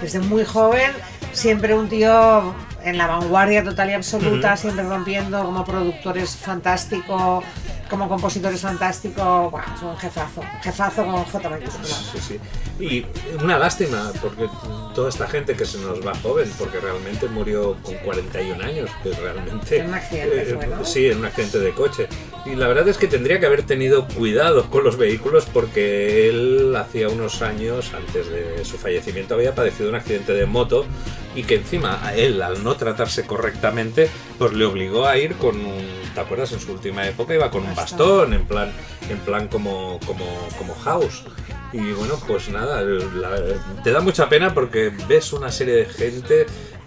[0.00, 0.90] desde muy joven,
[1.32, 7.44] siempre un tío en la vanguardia total y absoluta, siempre rompiendo como productor es fantástico,
[7.92, 11.84] como compositor es fantástico, bueno, es un jefazo, jefazo con J mayúscula.
[11.84, 12.40] Sí, sí.
[12.82, 13.06] Y
[13.44, 14.48] una lástima, porque
[14.94, 19.10] toda esta gente que se nos va joven, porque realmente murió con 41 años, que
[19.12, 19.76] realmente...
[19.76, 20.84] En un accidente eh, fue, ¿no?
[20.86, 22.08] Sí, en un accidente de coche.
[22.46, 26.74] Y la verdad es que tendría que haber tenido cuidado con los vehículos porque él
[26.74, 30.86] hacía unos años, antes de su fallecimiento, había padecido un accidente de moto
[31.34, 35.56] y que encima a él, al no tratarse correctamente, pues le obligó a ir con
[35.56, 36.01] un...
[36.14, 36.52] ¿Te acuerdas?
[36.52, 38.70] En su última época iba con un bastón, en plan,
[39.08, 40.24] en plan como, como,
[40.58, 41.24] como House.
[41.72, 46.46] Y bueno, pues nada, la- te da mucha pena porque ves una serie de gente,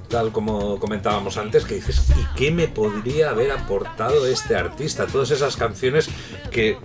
[0.10, 5.08] tal como comentábamos antes, que dices, ¿y qué me podría haber aportado este artista?
[5.08, 6.08] Todas esas canciones
[6.52, 6.78] que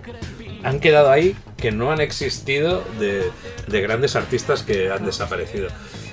[0.63, 3.31] han quedado ahí, que no han existido de,
[3.67, 5.69] de grandes artistas que han desaparecido.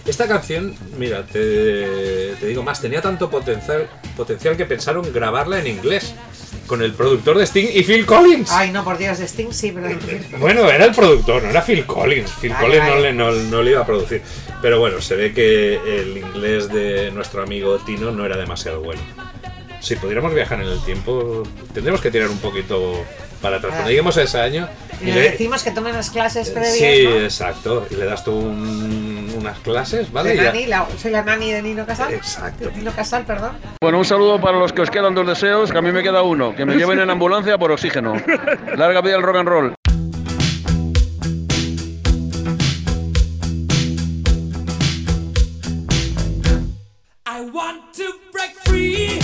[0.07, 5.67] Esta canción, mira, te, te digo más, tenía tanto potencial, potencial que pensaron grabarla en
[5.67, 6.15] inglés,
[6.65, 8.49] con el productor de Sting y Phil Collins.
[8.51, 9.89] Ay, no, por Dios, de Sting sí, pero...
[10.39, 12.31] Bueno, era el productor, no era Phil Collins.
[12.41, 12.89] Phil Ay, Collins ay.
[12.89, 14.21] no le, no, no le iba a producir.
[14.61, 19.01] Pero bueno, se ve que el inglés de nuestro amigo Tino no era demasiado bueno.
[19.81, 21.43] Si pudiéramos viajar en el tiempo,
[21.73, 23.05] tendremos que tirar un poquito
[23.41, 23.71] para atrás.
[23.71, 23.89] Cuando Ah.
[23.89, 24.67] lleguemos a ese año...
[25.01, 27.15] Y le decimos que tomen las clases previas, Sí, ¿no?
[27.17, 27.85] exacto.
[27.91, 30.29] Y le das tú un- unas clases, ¿vale?
[30.29, 32.13] De Y ya- Nani, la- soy la Nani de Nino Casal.
[32.13, 32.65] Exacto.
[32.65, 33.51] De Nino Casal, perdón.
[33.79, 36.23] Bueno, un saludo para los que os quedan dos deseos, que a mí me queda
[36.23, 38.15] uno, que me lleven en ambulancia por oxígeno.
[38.75, 39.73] Larga vida el rock and roll.
[47.25, 49.19] I want to break free.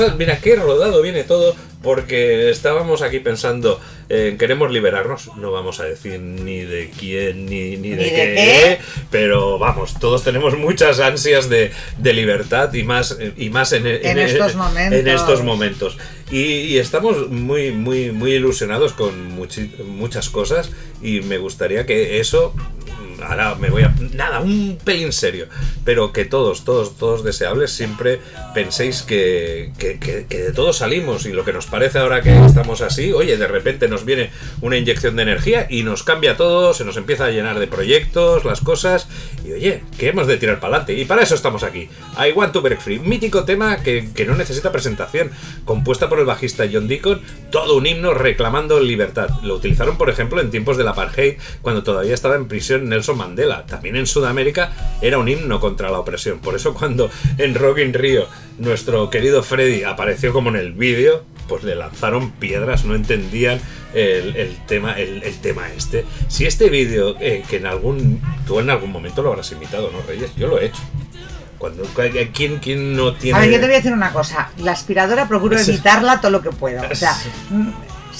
[0.00, 0.16] Cosas?
[0.16, 1.54] Mira, qué rodado viene todo.
[1.82, 3.80] Porque estábamos aquí pensando,
[4.10, 8.10] eh, queremos liberarnos, no vamos a decir ni de quién ni, ni de, ¿Ni de
[8.10, 8.78] qué, qué?
[9.10, 14.18] pero vamos, todos tenemos muchas ansias de, de libertad y más, y más en, En
[14.18, 14.98] estos momentos.
[15.00, 15.96] en estos momentos.
[16.30, 20.70] Y, y estamos muy, muy, muy ilusionados con muchi- muchas cosas
[21.00, 22.54] y me gustaría que eso,
[23.26, 23.94] ahora me voy a...
[24.12, 25.46] Nada, un pelín serio,
[25.86, 28.20] pero que todos, todos, todos deseables siempre
[28.54, 29.98] penséis que, que,
[30.28, 33.88] de todo salimos y lo que nos parece ahora que estamos así, oye, de repente
[33.88, 34.30] nos viene
[34.60, 38.44] una inyección de energía y nos cambia todo, se nos empieza a llenar de proyectos,
[38.44, 39.08] las cosas,
[39.44, 40.94] y oye, que hemos de tirar para adelante.
[40.94, 41.88] Y para eso estamos aquí.
[42.18, 45.30] I Want to Break Free, mítico tema que, que no necesita presentación,
[45.64, 47.20] compuesta por el bajista John Deacon,
[47.50, 49.30] todo un himno reclamando libertad.
[49.42, 53.66] Lo utilizaron, por ejemplo, en tiempos del apartheid, cuando todavía estaba en prisión Nelson Mandela.
[53.66, 56.40] También en Sudamérica era un himno contra la opresión.
[56.40, 61.24] Por eso cuando en Rock in Rio nuestro querido Freddy apareció como en el vídeo,
[61.48, 63.60] pues le lanzaron piedras, no entendían
[63.94, 66.04] el, el tema, el, el tema este.
[66.28, 70.00] Si este vídeo, eh, que en algún, tú en algún momento lo habrás imitado, ¿no,
[70.06, 70.34] Reyes?
[70.36, 70.80] Yo lo he hecho.
[71.58, 71.82] Cuando,
[72.32, 73.38] ¿quién, quién no tiene...?
[73.38, 74.50] A ver, yo te voy a decir una cosa.
[74.58, 76.82] La aspiradora procuro evitarla todo lo que puedo.
[76.90, 77.14] O sea,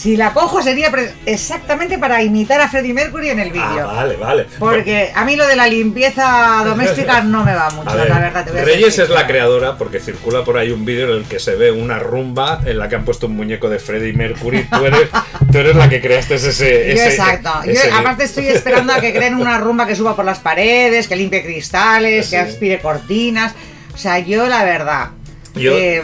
[0.01, 0.90] si la cojo sería
[1.26, 3.86] exactamente para imitar a Freddie Mercury en el Ah, vídeo.
[3.86, 4.46] vale, vale.
[4.59, 8.44] Porque a mí lo de la limpieza doméstica no me va mucho, ver, la verdad.
[8.46, 11.18] Te voy a ser Reyes es la creadora porque circula por ahí un vídeo en
[11.18, 14.14] el que se ve una rumba en la que han puesto un muñeco de Freddie
[14.14, 14.62] Mercury.
[14.72, 15.09] Tú eres,
[15.53, 16.48] tú eres la que creaste ese.
[16.51, 17.53] ese Yo exacto.
[17.66, 21.09] Yo ese- aparte estoy esperando a que creen una rumba que suba por las paredes,
[21.09, 22.30] que limpie cristales, Sí.
[22.30, 23.53] que aspire cortinas.
[23.92, 25.09] O sea, yo la verdad.
[25.55, 26.03] Yo- eh,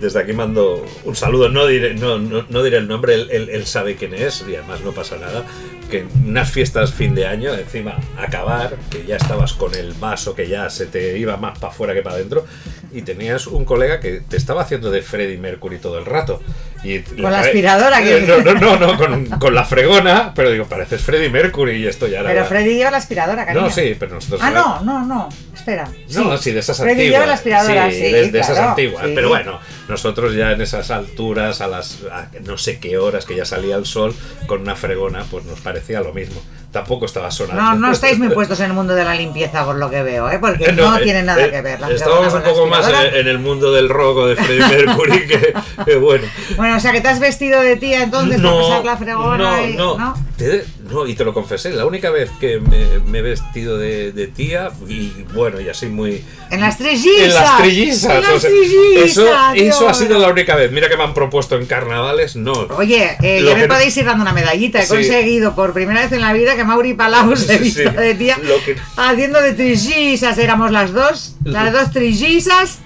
[0.00, 3.48] Desde aquí mando un saludo, no diré, no, no, no diré el nombre, él, él-
[3.50, 5.44] él sabe quién es y además no pasa nada.
[5.90, 10.48] Que unas fiestas fin de año, encima acabar, que ya estabas con el vaso que
[10.48, 12.46] ya se te iba más para afuera que para adentro,
[12.92, 16.40] y tenías un colega que te estaba haciendo de Freddie Mercury todo el rato.
[16.84, 20.50] Y Con la aspiradora, Eh, que- No, no, no, no, con, con la fregona, pero
[20.50, 22.28] digo, pareces Freddie Mercury y esto ya era.
[22.30, 23.66] pero Freddy lleva la aspiradora, cariño.
[23.66, 24.40] No, sí, pero nosotros.
[24.42, 25.28] Ah, no, no, no.
[25.54, 25.88] Espera.
[26.10, 27.12] No, sí, de esas Freddy antiguas.
[27.14, 29.04] lleva la aspiradora, sí, de, de esas claro, antiguas.
[29.06, 29.12] sí.
[29.14, 33.36] Pero bueno, nosotros ya en esas alturas, a las a no sé qué horas que
[33.36, 34.12] ya salía el sol,
[34.46, 36.42] con una fregona, pues nos parecía lo mismo.
[36.72, 37.62] Tampoco estaba sonando.
[37.62, 40.30] No, no estáis muy puestos en el mundo de la limpieza por lo que veo,
[40.30, 40.38] ¿eh?
[40.40, 41.78] Porque no, eh, tiene nada eh, que ver.
[41.80, 43.08] la Estábamos fregona un poco más aspiradora.
[43.10, 45.54] en, en el mundo del rock o de Freddie Mercury que,
[45.84, 46.26] que bueno.
[46.56, 49.68] Bueno, o sea, que te has vestido de tía entonces para pasar la fregona no,
[49.68, 49.76] y...
[49.76, 53.78] no, Te- no, y te lo confesé, la única vez que me, me he vestido
[53.78, 56.22] de, de tía, y bueno, y así muy...
[56.50, 57.22] En las trillizas.
[57.22, 58.10] En las trillizas.
[58.16, 60.70] En las o sea, trillizas, eso, eso ha sido la única vez.
[60.70, 62.52] Mira que me han propuesto en carnavales, no.
[62.52, 64.80] Oye, eh, ya me no- podéis ir dando una medallita.
[64.80, 64.94] He Sí.
[64.94, 67.96] conseguido por primera vez en la vida que Mauri Palau se vista sí.
[67.96, 70.36] de tía que- haciendo de trillizas.
[70.38, 72.78] Éramos las dos, las dos trillizas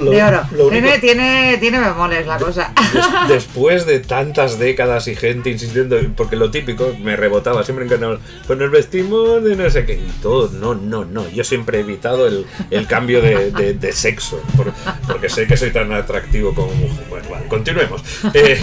[0.00, 0.42] Lo- de oro.
[0.52, 2.72] lo único- Tiene, tiene, tiene bemoles la cosa.
[2.92, 7.90] Des- después de tantas décadas y gente insistiendo, porque lo típico me rebotaba siempre en
[7.90, 11.78] carnaval, pues nos vestimos de no sé qué, y todo, no, no, no, yo siempre
[11.78, 14.72] he evitado el, el cambio de, de- de sexo, por-
[15.06, 17.04] porque sé que soy tan atractivo como mujer.
[17.08, 18.02] Bueno, vale, continuemos.
[18.34, 18.60] Eh,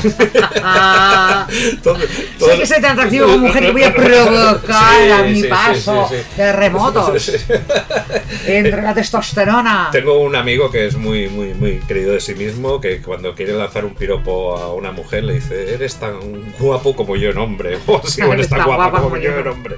[1.84, 1.98] todo-
[2.40, 5.42] todo- Sé que soy tan atractivo como mujer que voy a provocar Sí, a mi
[5.42, 6.16] sí, paso sí.
[6.36, 7.32] terremotos
[8.48, 9.90] entre la testosterona.
[9.92, 13.54] Tengo un amigo que es muy, muy, muy creído de sí mismo, que cuando quiere
[13.54, 16.16] lanzar un piropo a una mujer le dice, eres tan
[16.60, 19.76] guapo como yo en hombre, o si eres tan guapa como yo en hombre.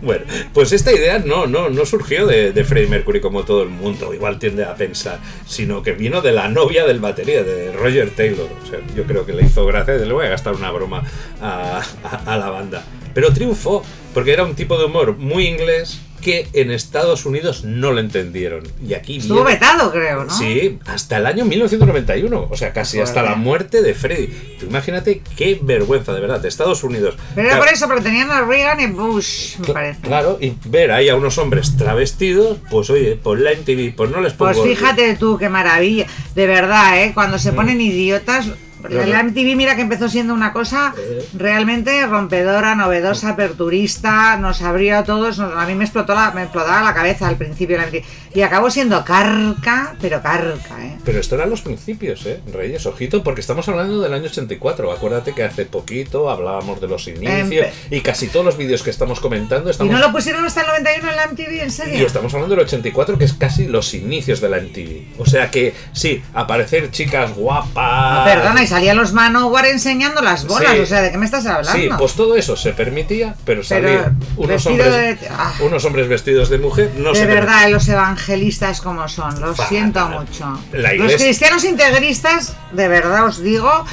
[0.00, 3.68] Bueno, pues esta idea no, no, no surgió de, de Freddie Mercury como todo el
[3.68, 8.10] mundo, igual tiende a pensar, sino que vino de la novia del batería, de Roger
[8.10, 8.48] Taylor.
[8.64, 11.04] O sea, yo creo que le hizo gracia, le voy a gastar una broma
[11.40, 12.84] a, a- a la banda.
[13.14, 17.92] Pero triunfó, porque era un tipo de humor muy inglés que en Estados Unidos no
[17.92, 18.62] lo entendieron.
[18.86, 20.30] Y aquí Estuvo viene- vetado, creo, ¿no?
[20.30, 24.28] Sí, hasta el año 1991, o sea, casi hasta la muerte de Freddy.
[24.58, 27.16] Tú imagínate qué vergüenza, de verdad, de Estados Unidos.
[27.34, 30.00] Pero era Claro, por eso, porque tenían a Reagan y Bush, me parece.
[30.00, 34.20] Claro, y ver ahí a unos hombres travestidos, pues oye, por la MTV, pues no
[34.20, 34.52] les pongo...
[34.52, 36.06] Pues fíjate tú, qué maravilla.
[36.34, 37.10] De verdad, ¿eh?
[37.12, 38.46] Cuando se ponen idiotas.
[38.88, 39.06] Claro.
[39.10, 40.94] La MTV, mira que empezó siendo una cosa
[41.36, 46.42] realmente rompedora, novedosa, aperturista, nos abrió a todos, nos- a mí me explotó la, me
[46.42, 48.02] explotaba la cabeza al principio la MTV.
[48.34, 50.96] Y acabó siendo carca, pero carca, ¿eh?
[51.04, 52.40] Pero esto eran los principios, ¿eh?
[52.52, 54.90] Reyes, ojito, porque estamos hablando del año 84.
[54.92, 59.20] Acuérdate que hace poquito hablábamos de los inicios y casi todos los vídeos que estamos
[59.20, 59.92] comentando ¿Y estamos...
[59.92, 61.62] no lo pusieron hasta el 91 en la MTV?
[61.62, 61.98] ¿En serio?
[61.98, 65.20] Y estamos hablando del 84, que es casi los inicios de la MTV.
[65.20, 68.18] O sea que, sí, aparecer chicas guapas.
[68.18, 70.72] No, perdona, y salían los Manowar enseñando las bolas.
[70.72, 70.78] Sí.
[70.80, 71.72] O sea, ¿de qué me estás hablando?
[71.72, 75.52] Sí, pues todo eso se permitía, pero Pero salían unos vestido hombres, de- ah.
[75.60, 76.90] unos hombres vestidos de mujer.
[76.96, 79.66] No de se verdad, los evangelistas como son, Fatal.
[79.68, 80.58] siento mucho.
[80.72, 83.84] La Los cristianos integristas, de verdad os digo,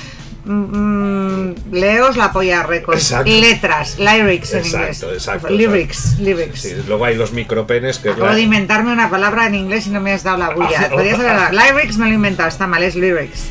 [0.46, 2.96] mm, leos la polla récord.
[2.96, 3.30] Exacto.
[3.30, 4.74] Letras, lyrics en inglés.
[4.88, 5.50] Exacto, exacto.
[5.50, 6.62] Lyrics, lyrics.
[6.62, 10.14] Sí, luego hay los micropenes que de inventarme una palabra en inglés y no me
[10.14, 10.84] has dado la bulla.
[10.86, 13.50] Ah, Podrías haber lyrics, me lo he inventado, está mal, es lyrics.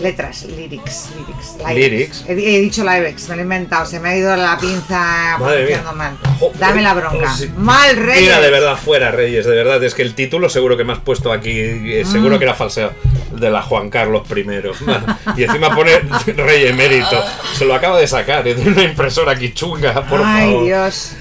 [0.00, 1.56] Letras, lyrics, lyrics.
[1.72, 2.24] Lyrics.
[2.28, 6.16] He, he dicho lyrics, me lo he inventado, se me ha ido la pinza mal.
[6.58, 7.30] Dame la bronca.
[7.32, 7.48] Oh, sí.
[7.56, 8.22] Mal, Reyes.
[8.22, 9.82] Mira, de verdad, fuera, Reyes, de verdad.
[9.84, 12.10] Es que el título seguro que me has puesto aquí, eh, Mm.
[12.10, 12.92] seguro que era falseo,
[13.32, 14.44] de la Juan Carlos I.
[15.36, 15.92] Y encima pone
[16.36, 17.22] Rey emérito.
[17.56, 20.64] Se lo acaba de sacar, es de una impresora aquí chunga, por Ay, favor.
[20.64, 21.12] Dios.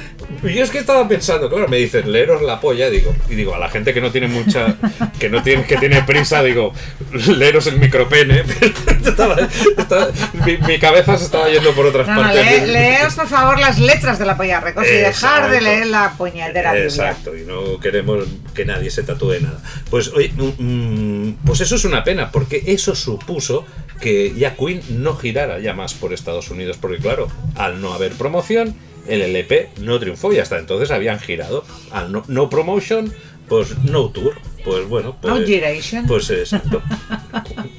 [0.43, 3.55] Y yo es que estaba pensando, claro, me dices, leeros la polla, digo, y digo,
[3.55, 4.75] a la gente que no tiene mucha,
[5.19, 6.73] que no tiene, que tiene prisa, digo,
[7.27, 8.43] leeros el micropene.
[9.05, 9.37] Estaba-
[9.77, 10.07] estaba-
[10.45, 12.63] mi, mi cabeza se estaba yendo por otras No, no, partes.
[12.67, 16.13] lee- leos por favor las letras de la polla récord y dejar de leer la
[16.17, 16.87] puñetera Biblia.
[16.89, 18.25] Exacto, y no queremos
[18.55, 19.59] que nadie se tatúe nada.
[19.89, 23.65] Pues oye, mm, pues eso es una pena, porque eso supuso
[23.99, 28.13] que ya Queen no girara ya más por Estados Unidos, porque claro, al no haber
[28.13, 28.75] promoción,
[29.07, 31.63] el LP no triunfó y hasta entonces habían girado.
[31.91, 33.13] Al no, no promotion,
[33.47, 34.33] pues no tour.
[34.63, 36.05] Pues bueno, pues, No giration.
[36.07, 36.81] Pues exacto.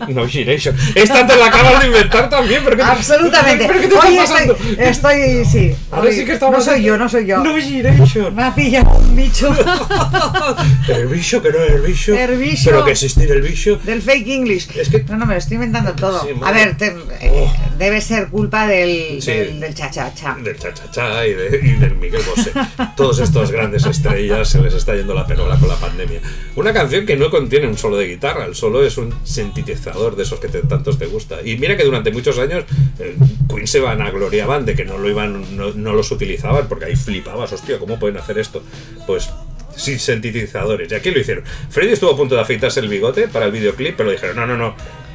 [0.08, 0.76] No giration.
[0.94, 3.66] Esta te la acabas de inventar también, pero ¿qué te- Absolutamente.
[3.66, 4.52] ¿Pero qué te está Hoy pasando?
[4.76, 4.84] estoy,
[5.22, 5.76] estoy, sí.
[5.90, 7.38] Ahora sí que estamos No soy yo, no soy yo.
[7.42, 8.34] No giration.
[8.34, 9.50] Me ha pillado un bicho.
[10.88, 12.14] El bicho, que no es el bicho.
[12.14, 12.62] El bicho.
[12.66, 13.76] Pero que existir el bicho.
[13.82, 14.68] Del fake English.
[15.08, 16.22] No, no, me lo estoy inventando todo.
[16.22, 17.48] Sí, A ver, te- eh,
[17.78, 19.30] debe ser culpa del, Sí.
[19.32, 20.36] del, del cha-cha-cha.
[20.42, 22.52] Del cha-cha-cha y, de- y del Miguel Bosé.
[22.96, 26.20] Todos estos grandes estrellas se les está yendo la perola con la pandemia.
[26.56, 30.22] Una canción que no contiene un solo de guitarra, el solo es un sintetizador de
[30.24, 31.36] esos que te- tantos te gusta.
[31.44, 32.64] Y mira que durante muchos años
[32.98, 33.16] eh,
[33.48, 37.52] Queen se vanagloriaban de que no lo iban, no, no los utilizaban, porque ahí flipabas,
[37.52, 38.62] hostia, ¿cómo pueden hacer esto?
[39.06, 39.30] Pues
[39.76, 40.90] sin sintetizadores.
[40.90, 41.44] Y aquí lo hicieron.
[41.70, 44.56] Freddy estuvo a punto de afeitarse el bigote para el videoclip, pero dijeron, no, no,
[44.56, 44.74] no,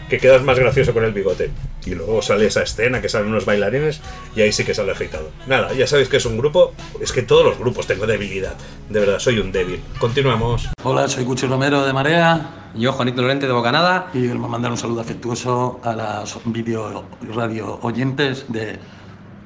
[0.10, 1.52] que quedas más gracioso con el bigote.
[1.86, 4.02] Y luego sale esa escena que salen unos bailarines
[4.36, 5.30] y ahí sí que sale afeitado.
[5.48, 8.56] Nada, ya sabéis que es un grupo, es que todos los grupos tengo debilidad.
[8.90, 9.80] De verdad, soy un débil.
[10.00, 10.70] Continuamos.
[10.84, 12.72] Hola, soy Cuchi Romero de Marea.
[12.76, 14.10] Yo, Juanito Lorente de Bocanada.
[14.14, 18.78] Y queremos mandar un saludo afectuoso a las vídeo y radio oyentes de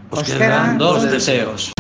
[0.10, 1.74] Os, Os quedan, quedan dos dos deseos.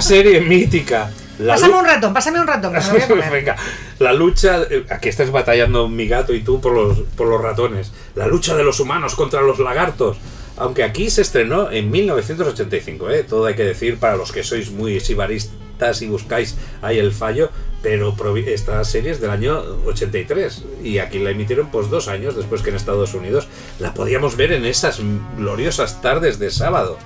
[0.00, 1.10] Serie mítica.
[1.38, 2.72] La Pásame un ratón, pásame un ratón.
[2.74, 3.30] que me voy a.
[3.30, 3.56] Venga,
[4.00, 4.62] la lucha.
[4.68, 7.92] eh, Aquí estás batallando mi gato y tú por los, por los ratones.
[8.16, 10.16] La lucha de los humanos contra los lagartos.
[10.56, 13.22] Aunque aquí se estrenó en 1985, ¿eh?
[13.22, 17.50] todo hay que decir para los que sois muy sibaristas y buscáis ahí el fallo,
[17.80, 22.62] pero esta serie es del año 83 y aquí la emitieron pues dos años después
[22.62, 23.46] que en Estados Unidos
[23.78, 24.98] la podíamos ver en esas
[25.36, 26.98] gloriosas tardes de sábado.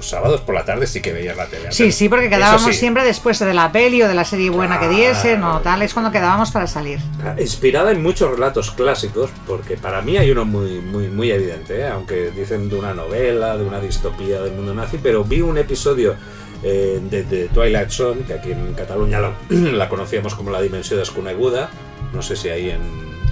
[0.00, 1.70] Los sábados por la tarde sí que veías la tele.
[1.72, 2.72] Sí, sí, porque quedábamos sí.
[2.72, 5.92] siempre después de la peli o de la serie buena que diesen o tal, es
[5.92, 7.00] cuando quedábamos para salir.
[7.38, 11.88] Inspirada en muchos relatos clásicos, porque para mí hay uno muy, muy, muy evidente, ¿eh?
[11.88, 16.14] aunque dicen de una novela, de una distopía del mundo nazi, pero vi un episodio
[16.62, 20.98] eh, de, de Twilight Zone, que aquí en Cataluña la, la conocíamos como la dimensión
[20.98, 21.68] desconeguda,
[22.14, 22.80] no sé si ahí en,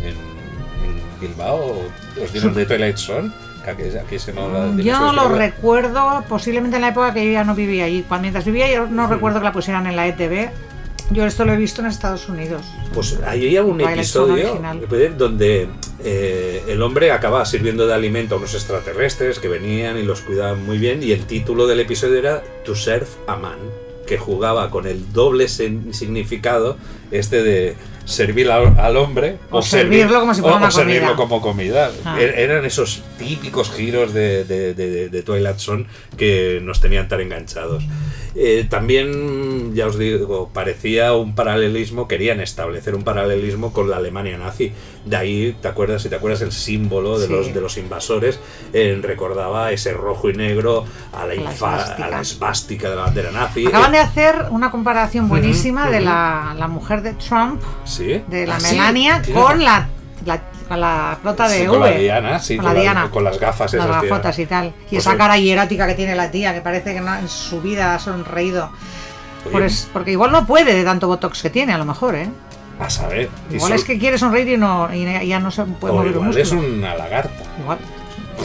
[0.03, 0.17] en,
[0.85, 1.81] en Bilbao
[2.23, 3.33] os dieron de Twilight Zone,
[3.77, 7.55] que se la Yo no lo recuerdo, posiblemente en la época que yo ya no
[7.55, 8.05] vivía allí.
[8.07, 10.51] Cuando mientras vivía yo no recuerdo que la pusieran en la ETV.
[11.11, 12.67] Yo esto lo he visto en Estados Unidos.
[12.93, 14.61] Pues hay algún episodio
[15.17, 15.69] donde
[16.05, 20.65] eh, el hombre acaba sirviendo de alimento a unos extraterrestres que venían y los cuidaban
[20.65, 23.59] muy bien y el título del episodio era To Serve a Man,
[24.07, 26.77] que jugaba con el doble significado
[27.11, 27.77] este de
[28.09, 31.17] servir al, al hombre O servirlo como si fuera o- una o servirlo comida.
[31.17, 31.91] como comida.
[32.05, 32.17] Ah.
[32.19, 35.85] Er- Eran esos típicos giros de, de- de- de Twilight Zone
[36.17, 37.85] que nos tenían tan enganchados.
[38.35, 44.39] Eh, también, ya os digo, parecía un paralelismo, querían establecer un paralelismo con la Alemania
[44.39, 44.73] nazi.
[45.09, 46.03] De ahí, ¿te acuerdas?
[46.03, 47.33] Si te acuerdas, el símbolo de, Sí.
[47.33, 48.39] los, de los invasores
[48.75, 50.85] eh, recordaba ese rojo y negro
[51.15, 52.91] a la, La esvástica.
[52.91, 53.67] de la bandera nazi.
[53.67, 58.23] Acaban de hacer una comparación buenísima de la, la mujer de Trump, sí.
[58.27, 59.89] de la Ah, Melania, con la,
[60.27, 61.69] la, con la prota de Sí, V.
[61.69, 63.11] con la Diana, sí, con con, la la- Diana.
[63.11, 64.01] con las gafas Las esas.
[64.03, 64.11] tío.
[64.11, 64.67] gafotas y tal.
[64.67, 67.29] Y Pues esa el- cara hierática que tiene la tía, que parece que no- en
[67.29, 68.71] su vida ha sonreído.
[69.51, 72.29] Por es- porque igual no puede de tanto botox que tiene, a lo mejor, ¿eh?
[72.79, 73.29] A saber.
[73.51, 76.15] Igual es que quiere sonreír y, no, y ya no se puede o mover un
[76.15, 76.43] igual músculo.
[76.45, 77.43] es una lagarta.
[77.61, 77.79] Igual.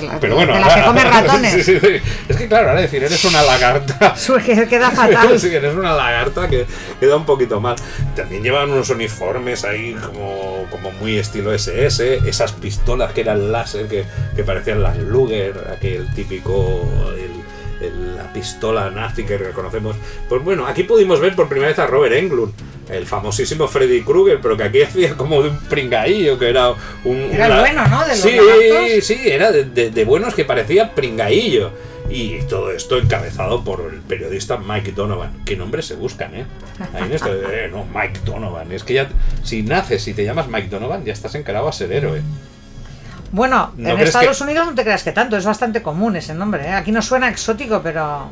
[0.02, 1.54] La, Pero bueno, de las que come ratones.
[1.54, 1.88] Sí, sí, sí.
[2.28, 4.16] Es que claro, ahora decir, eres una lagarta.
[4.18, 5.40] Su- que queda fatal.
[5.40, 6.66] Sí, eres una lagarta que
[7.00, 7.76] queda un poquito mal.
[8.16, 13.88] También llevan unos uniformes ahí como, como muy estilo SS, esas pistolas que eran láser,
[13.88, 14.04] que,
[14.36, 16.82] que parecían las Luger, aquel típico.
[17.16, 17.44] el-
[17.86, 19.96] el- la pistola nazi que reconocemos.
[20.30, 22.54] Pues bueno, aquí pudimos ver por primera vez a Robert Englund,
[22.90, 26.72] el famosísimo Freddy Krueger, pero que aquí hacía como de un pringaillo, que era
[27.06, 27.18] un.
[27.32, 28.02] Era una- bueno, ¿no?
[28.04, 29.06] De los sí, lagartos.
[29.06, 31.72] sí, era de, de- de buenos que parecía pringaillo.
[32.10, 35.42] Y todo esto encabezado por el periodista Mike Donovan.
[35.46, 36.46] ¿Qué nombres se buscan, eh?
[36.94, 38.72] Ahí en esto, eh, no, Mike Donovan.
[38.74, 39.08] Es que ya,
[39.42, 42.22] si naces y te llamas Mike Donovan, ya estás encarado a ser héroe.
[43.32, 46.36] Bueno, ¿No en Estados que- Unidos no te creas que tanto, es bastante común ese
[46.36, 46.66] nombre.
[46.68, 46.74] ¿eh?
[46.74, 48.30] Aquí no suena exótico, pero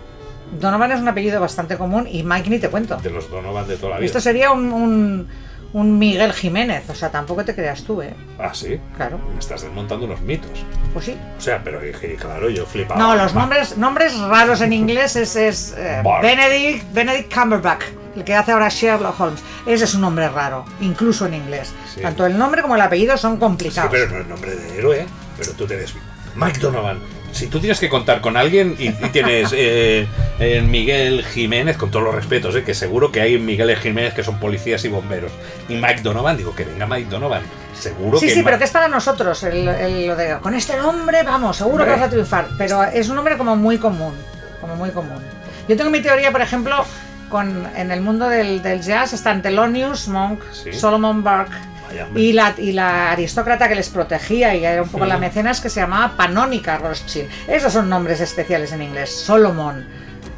[0.60, 2.98] Donovan es un apellido bastante común y Mike ni te cuento.
[2.98, 4.06] De los Donovan de toda la vida.
[4.06, 5.28] Esto sería un, un,
[5.74, 8.14] un Miguel Jiménez, o sea, tampoco te creas tú, ¿eh?
[8.38, 8.80] Ah, sí.
[8.98, 9.20] Claro.
[9.34, 10.52] Me estás desmontando unos mitos.
[10.94, 11.18] Pues sí.
[11.38, 11.80] O sea, pero
[12.20, 13.00] claro, yo flipaba.
[13.00, 16.04] No, los nombres, nombres raros en inglés es, es eh.
[16.22, 17.84] Benedict, Benedict Cumberbatch,
[18.18, 19.42] el que hace ahora Sherlock Holmes.
[19.66, 21.72] Ese es un nombre raro, incluso en inglés.
[21.96, 22.02] Sí.
[22.02, 23.90] Tanto el nombre como el apellido son Sí, complicados.
[23.92, 25.06] pero no es nombre de héroe.
[25.38, 25.94] Pero tú tienes
[26.36, 27.00] Mike Donovan.
[27.32, 30.08] Si tú tienes que contar con alguien y, y tienes eh,
[30.40, 34.24] eh, Miguel Jiménez, con todos los respetos, eh, que seguro que hay Miguel Jiménez que
[34.24, 35.32] son policías y bomberos.
[35.70, 37.42] Y Mike Donovan, digo que venga Mike Donovan.
[37.74, 38.34] Seguro Sí, que.
[38.34, 41.58] sí, Ma- pero que es para nosotros el, el- lo de con este nombre, vamos,
[41.58, 42.48] seguro que vas a triunfar.
[42.58, 44.14] Pero es un nombre como muy común,
[44.60, 45.20] como muy común.
[45.68, 46.86] Yo tengo mi teoría, por ejemplo,
[47.30, 50.74] con en el mundo del, del jazz están Thelonious Monk, Sí.
[50.74, 51.56] Solomon Burke
[51.92, 55.62] Vaya, y la, y la aristócrata que les protegía y era un poco la mecenas
[55.62, 57.30] que se llamaba Panónica Rothschild.
[57.48, 59.10] Esos son nombres especiales en inglés.
[59.10, 59.86] Solomon,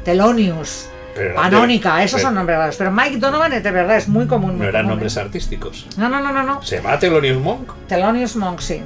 [0.04, 2.76] Thelonious, Pero eran de- Panónica, esos pero son nombres raros.
[2.76, 4.58] Pero Mike Donovan es de verdad es muy común.
[4.58, 5.86] No eran común, nombres artísticos.
[5.96, 6.62] No, no, no, no, no.
[6.62, 7.70] Se llama Thelonious Monk.
[7.88, 8.82] Thelonious Monk, sí.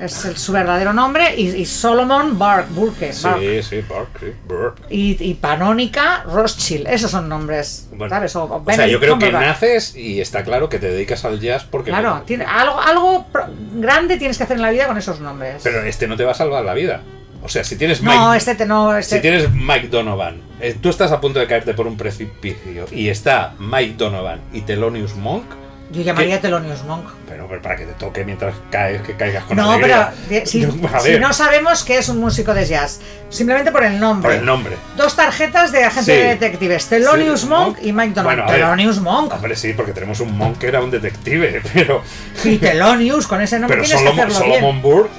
[0.00, 1.34] Es el- su verdadero nombre.
[1.36, 3.62] Y, y Solomon Bark, Burke, Sí, Burke.
[3.62, 4.82] sí, Burke, Burke.
[4.90, 6.88] Y, y Panónica Rothschild.
[6.88, 7.88] Esos son nombres.
[7.92, 8.34] Bueno, ¿Sabes?
[8.36, 11.90] O, sea, yo creo que naces y está claro que te dedicas al jazz porque.
[11.90, 13.26] Claro, tiene, algo, algo
[13.74, 15.60] grande tienes que hacer en la vida con esos nombres.
[15.62, 17.02] Pero este no te va a salvar la vida.
[17.44, 18.96] O sea, si tienes no, Mike, este te no.
[18.96, 22.86] Este, si tienes Mike Donovan, eh, tú estás a punto de caerte por un precipicio
[22.92, 25.44] y está Mike Donovan y Thelonious Monk,
[25.92, 27.04] Yo llamaría Thelonious Monk.
[27.28, 29.94] pero, pero para que te toque mientras caes, que caigas con No, pero
[30.28, 30.46] alegría.
[30.46, 30.66] si,
[31.20, 34.30] no sabemos que es un músico de jazz, simplemente por el nombre.
[34.30, 34.76] por el nombre.
[34.96, 36.18] Dos tarjetas de agente Sí.
[36.18, 38.36] de detectives, Thelonious Sí, Monk y Mike Donovan.
[38.36, 38.60] Bueno, ver.
[38.60, 39.32] Thelonious Monk.
[39.34, 42.02] Hombre, sí, porque tenemos un Monk que era un detective, pero.
[42.44, 44.82] Y Thelonious, con ese nombre pero tienes Solomon, que hacerlo bien.
[44.82, 45.10] Burke.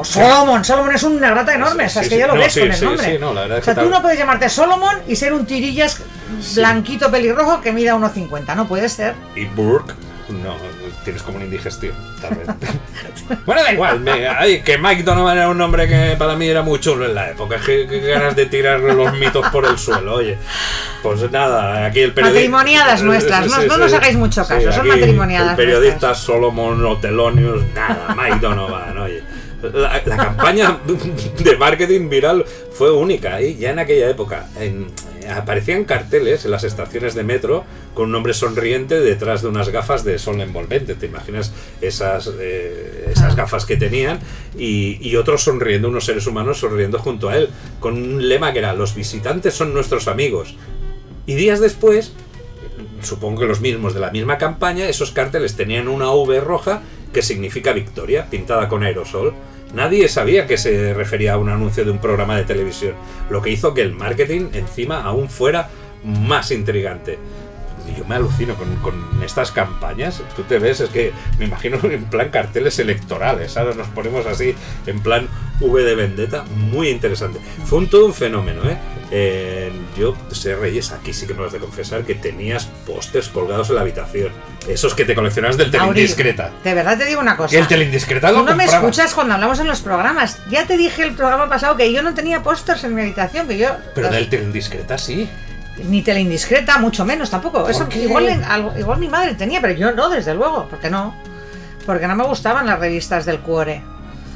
[0.00, 2.58] O Solomon, Solomon es una rata enorme, o sea, es que ya lo no, ves
[2.58, 3.06] con el nombre.
[3.12, 5.44] sí, no, la verdad o sea, que tú no puedes llamarte Solomon y ser un
[5.44, 6.00] tirillas
[6.54, 9.14] blanquito pelirrojo que mida 1,50, no puede ser.
[9.36, 9.92] Y Burke,
[10.30, 10.56] no,
[11.04, 12.46] tienes como una indigestión, tal vez.
[13.46, 16.62] bueno, da igual, me- ay, que Mike Donovan era un nombre que para mí era
[16.62, 17.56] muy chulo en la época.
[17.64, 20.38] Qué, qué ganas de tirar los mitos por el suelo, oye.
[21.02, 22.38] Pues nada, aquí el periodista.
[22.40, 28.14] Matrimoniadas nuestras, no- no nos hagáis mucho caso, son matrimoniadas El periodista Solomon Otelonius, nada,
[28.16, 29.22] Mike Donovan, oye.
[29.62, 30.80] La, la campaña
[31.44, 33.56] de marketing viral fue única, ¿eh?
[33.56, 34.48] ya en aquella época.
[34.58, 34.86] En-
[35.30, 40.02] aparecían carteles en las estaciones de metro con un hombre sonriente detrás de unas gafas
[40.02, 40.94] de sol envolvente.
[40.94, 44.18] ¿Te imaginas esas, eh, esas gafas que tenían?
[44.58, 47.48] Y, y otros sonriendo, unos seres humanos sonriendo junto a él,
[47.80, 50.56] con un lema que era: Los visitantes son nuestros amigos.
[51.26, 52.12] Y días después,
[53.02, 56.80] supongo que los mismos de la misma campaña, esos carteles tenían una V roja
[57.12, 59.34] que significa victoria, pintada con aerosol.
[59.74, 62.94] Nadie sabía que se refería a un anuncio de un programa de televisión,
[63.28, 65.68] lo que hizo que el marketing encima aún fuera
[66.04, 67.18] más intrigante.
[67.96, 68.94] Yo me alucino con, con
[69.24, 70.22] estas campañas.
[70.36, 73.56] Tú te ves, es que me imagino en plan carteles electorales.
[73.56, 74.54] Ahora nos ponemos así,
[74.86, 75.28] en plan
[75.60, 76.44] V de Vendetta.
[76.44, 77.38] Muy interesante.
[77.64, 78.76] Fue un todo un fenómeno, ¿eh?
[79.12, 83.28] Eh, yo sé, Reyes, aquí sí que me lo has de confesar que tenías pósters
[83.28, 84.30] colgados en la habitación.
[84.68, 86.52] Esos que te coleccionabas del Telindiscreta.
[86.62, 87.58] De verdad te digo una cosa.
[87.58, 90.38] El Telindiscreta Tú lo no me escuchas cuando hablamos en los programas.
[90.48, 93.58] Ya te dije el programa pasado que yo no tenía pósters en mi habitación, que
[93.58, 95.28] yo Pero del Telindiscreta sí.
[95.84, 97.68] ni tele indiscreta, mucho menos tampoco.
[97.68, 98.04] Eso qué?
[98.04, 98.44] igual,
[98.78, 101.16] igual mi madre tenía, pero yo no, desde luego, porque no.
[101.84, 103.82] Porque no me gustaban las revistas del Cuore.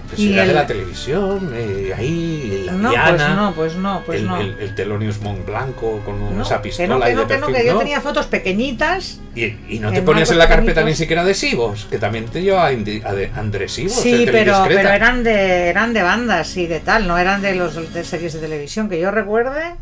[0.09, 4.03] Pues Y era de la televisión, eh, ahí, la No, Diana, pues no, pues no,
[4.05, 4.37] pues el, no.
[4.39, 7.27] el, el Telonius Mont Blanco con No, esa que pistola no, que y no, de
[7.27, 9.21] que no, que yo tenía fotos pequeñitas.
[9.35, 10.91] Y, y no te ponías en la carpeta pequeñitos.
[10.91, 13.95] ni siquiera adhesivos, que también te llevaba adhesivos.
[13.95, 17.55] Sí, el pero, pero eran de eran de bandas y de tal, no eran de
[17.55, 19.75] los de series de televisión que yo recuerde.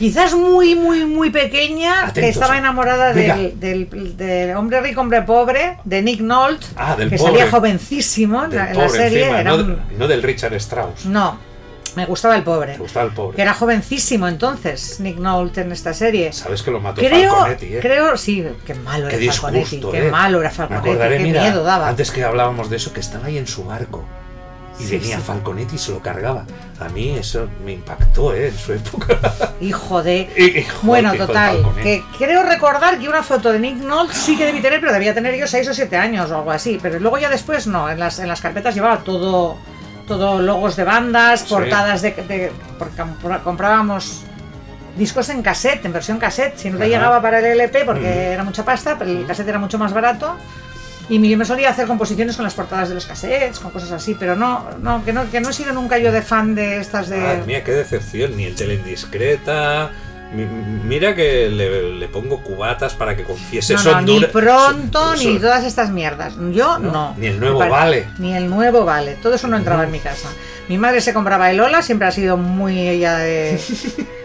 [0.00, 2.58] Quizás muy, muy, muy pequeña, que Atentos, estaba eh.
[2.58, 7.32] enamorada del, del, del hombre rico, hombre pobre, de Nick Nolte, Ah, del que pobre.
[7.34, 9.20] salía jovencísimo en la, en la serie.
[9.24, 11.04] encima, era no, un- no del Richard Strauss.
[11.04, 11.38] no,
[11.96, 12.78] me gustaba el pobre.
[12.78, 13.36] Gustaba el pobre.
[13.36, 16.32] Que era jovencísimo entonces, Nick Nolte en esta serie.
[16.32, 17.78] Sabes que lo mató Creo, Falconetti, ¿eh?
[17.82, 20.10] creo, sí, qué malo Qué era Falconetti, qué ¿eh?
[20.10, 21.88] malo era Me Falconetti, acordaré, qué mira, miedo daba.
[21.88, 24.02] antes que hablábamos de eso, que estaba ahí en su barco.
[24.78, 25.22] Y Sí, venía sí.
[25.26, 26.46] Falconetti y se lo cargaba.
[26.80, 28.48] A mí eso me impactó, ¿eh?
[28.48, 29.52] En su época.
[29.60, 30.28] Hijo de.
[30.56, 31.62] Hijo- bueno, hijo total.
[31.82, 35.12] Que creo recordar que una foto de Nick Nolte sí que debí tener, pero debía
[35.12, 36.78] tener yo 6 o 7 años o algo así.
[36.80, 37.90] Pero luego ya después no.
[37.90, 39.56] En las, en las carpetas llevaba todo.
[40.08, 41.46] Todo logos de bandas, Sí.
[41.50, 42.10] portadas de.
[42.12, 43.00] de- porque
[43.44, 44.22] comprábamos
[44.96, 46.56] discos en cassette, en versión cassette.
[46.56, 46.92] Si no te Ajá.
[46.92, 48.32] llegaba para el LP porque Mm.
[48.32, 50.34] era mucha pasta, pero el cassette era mucho más barato.
[51.10, 54.14] Y yo me solía hacer composiciones con las portadas de los cassettes, con cosas así,
[54.18, 57.08] pero no, no, que no, que no he sido nunca yo de fan de estas
[57.08, 57.18] de.
[57.18, 58.36] Madre mía, qué decepción.
[58.36, 59.90] Ni el Telendiscreta.
[60.32, 65.16] Mi- Mira que le, le pongo cubatas para que confiese No, no, ni Honduras- pronto
[65.16, 66.34] ni todas estas mierdas.
[66.52, 67.14] Yo No, no.
[67.18, 68.06] ni el nuevo vale.
[68.18, 69.16] Ni el nuevo vale.
[69.20, 70.28] Todo eso no entraba en mi casa.
[70.68, 73.60] Mi madre se compraba el Ola, siempre ha sido muy ella de.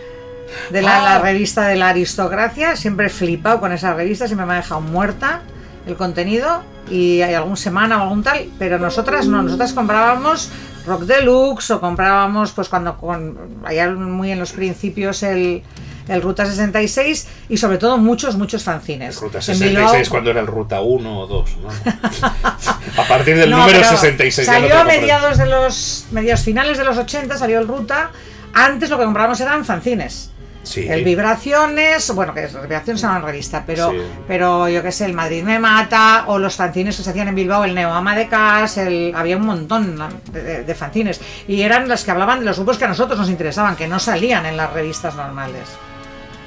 [0.70, 1.20] De la, la Ah.
[1.20, 5.42] revista de la aristocracia, siempre he flipado con esa revista, siempre me ha dejado muerta
[5.86, 10.50] el contenido y hay algún semana o algún tal, pero nosotras no, nosotras comprábamos
[10.86, 15.64] Rock Deluxe o comprábamos pues cuando con allá muy en los principios el,
[16.08, 19.20] el Ruta 66 y sobre todo muchos, muchos fanzines.
[19.20, 21.70] Ruta En 66 Bilbao- cuando era el Ruta 1 o 2, ¿no?
[23.02, 26.42] A partir del No, número pero 66 ya no Salió a mediados de los mediados
[26.44, 28.12] finales de los 80, salió el Ruta.
[28.54, 30.32] Antes lo que comprábamos eran fanzines.
[30.66, 30.86] Sí.
[30.90, 33.98] El Vibraciones, bueno, que es Vibraciones era una revista, pero, Sí.
[34.28, 37.36] pero yo qué sé, el Madrid me mata, o los fanzines que se hacían en
[37.36, 39.98] Bilbao, el Neoama de Cas, el, había un montón
[40.34, 41.22] de, de- de fanzines.
[41.48, 44.00] Y eran las que hablaban de los grupos que a nosotros nos interesaban, que no
[44.00, 45.64] salían en las revistas normales.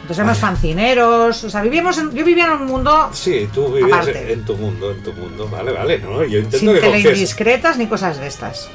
[0.02, 3.98] Entonces éramos fancineros, o sea, vivíamos en- yo vivía en un mundo Sí, tú vivías
[3.98, 4.32] Aparte.
[4.32, 5.48] en tu mundo, en tu mundo.
[5.48, 6.24] Vale, vale, ¿no?
[6.24, 7.04] Yo intento sin que confíes.
[7.18, 8.68] indiscretas ni cosas de estas.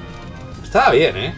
[0.64, 1.34] Estaba bien, ¿eh?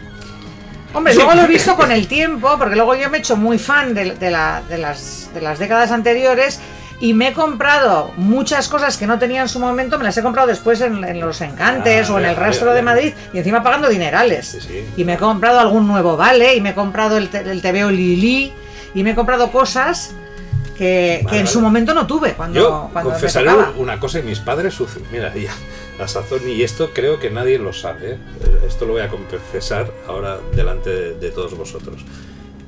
[0.94, 3.58] Hombre, luego lo he visto con el tiempo, porque luego yo me he hecho muy
[3.58, 6.58] fan de, de la- de las, de las décadas anteriores
[7.00, 10.22] y me he comprado muchas cosas que no tenía en su momento, me las he
[10.22, 13.62] comprado después en, en los encantes Ah, o en el rastro de Madrid y encima
[13.62, 14.46] pagando dinerales.
[14.48, 14.84] Sí, sí.
[14.96, 18.52] Y me he comprado algún nuevo vale y me he comprado el, el TVO Lili
[18.94, 20.14] y me he comprado cosas
[20.78, 21.46] que, en vale.
[21.46, 24.78] su momento no tuve cuando, Yo cuando confesaré una cosa y mis padres.
[25.12, 25.50] Mira, ya,
[25.98, 28.12] la sazón, y esto creo que nadie lo sabe.
[28.12, 28.18] ¿eh?
[28.66, 32.04] Esto lo voy a confesar ahora delante de, de todos vosotros.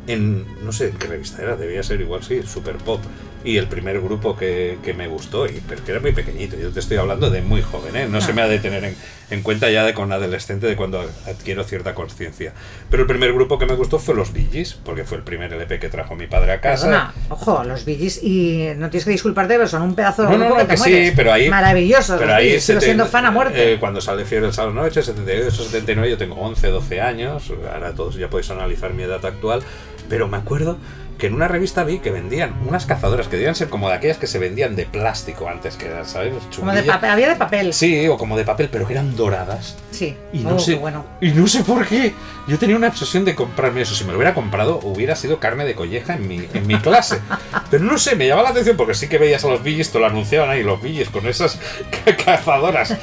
[0.07, 3.01] En, no sé en qué revista era, debía ser igual, sí, Super Pop.
[3.44, 6.70] Y el primer grupo que, que me gustó, y, pero que era muy pequeñito, yo
[6.73, 8.09] te estoy hablando de muy joven, ¿eh?
[8.10, 8.35] no se Ah.
[8.35, 8.97] me ha de tener en,
[9.31, 12.52] en cuenta ya de con adolescente de cuando adquiero cierta conciencia.
[12.90, 15.78] Pero el primer grupo que me gustó fue los Gees, porque fue el primer LP
[15.78, 16.86] que trajo mi padre a casa.
[16.86, 20.39] Perdona, ojo, los Billys y no tienes que disculparte, pero son un pedazo de No,
[20.39, 21.12] no, grupo no, que, te que sí, mueres.
[21.15, 21.48] pero ahí.
[21.48, 23.74] Maravillosos, Pero ahí Gees, sigo siendo fan a muerte.
[23.74, 27.52] eh, cuando sale Fiebre el sábado noche, 78, 79, yo tengo 11, 12 años.
[27.73, 29.62] Ahora todos ya podéis analizar mi edad actual.
[30.09, 30.78] Pero me acuerdo
[31.19, 34.19] que en una revista vi que vendían unas cazadoras que debían ser como de aquellas
[34.19, 36.32] que se vendían de plástico antes, que eran, ¿sabes?
[36.57, 37.74] Como de papel, había de papel.
[37.74, 39.77] Sí, o como de papel, pero que eran doradas.
[39.90, 40.16] Sí.
[40.32, 41.05] Y no, Oh, sé, bueno.
[41.20, 42.15] y no sé por qué.
[42.47, 43.95] Yo tenía una obsesión de comprarme eso.
[43.95, 47.19] Si me lo hubiera comprado, hubiera sido carne de colleja en mi, en mi clase.
[47.70, 49.99] Pero no sé, me llamaba la atención porque sí que veías a los billis, te
[49.99, 51.59] lo anunciaban ahí, los billis con esas
[52.05, 52.95] ca- cazadoras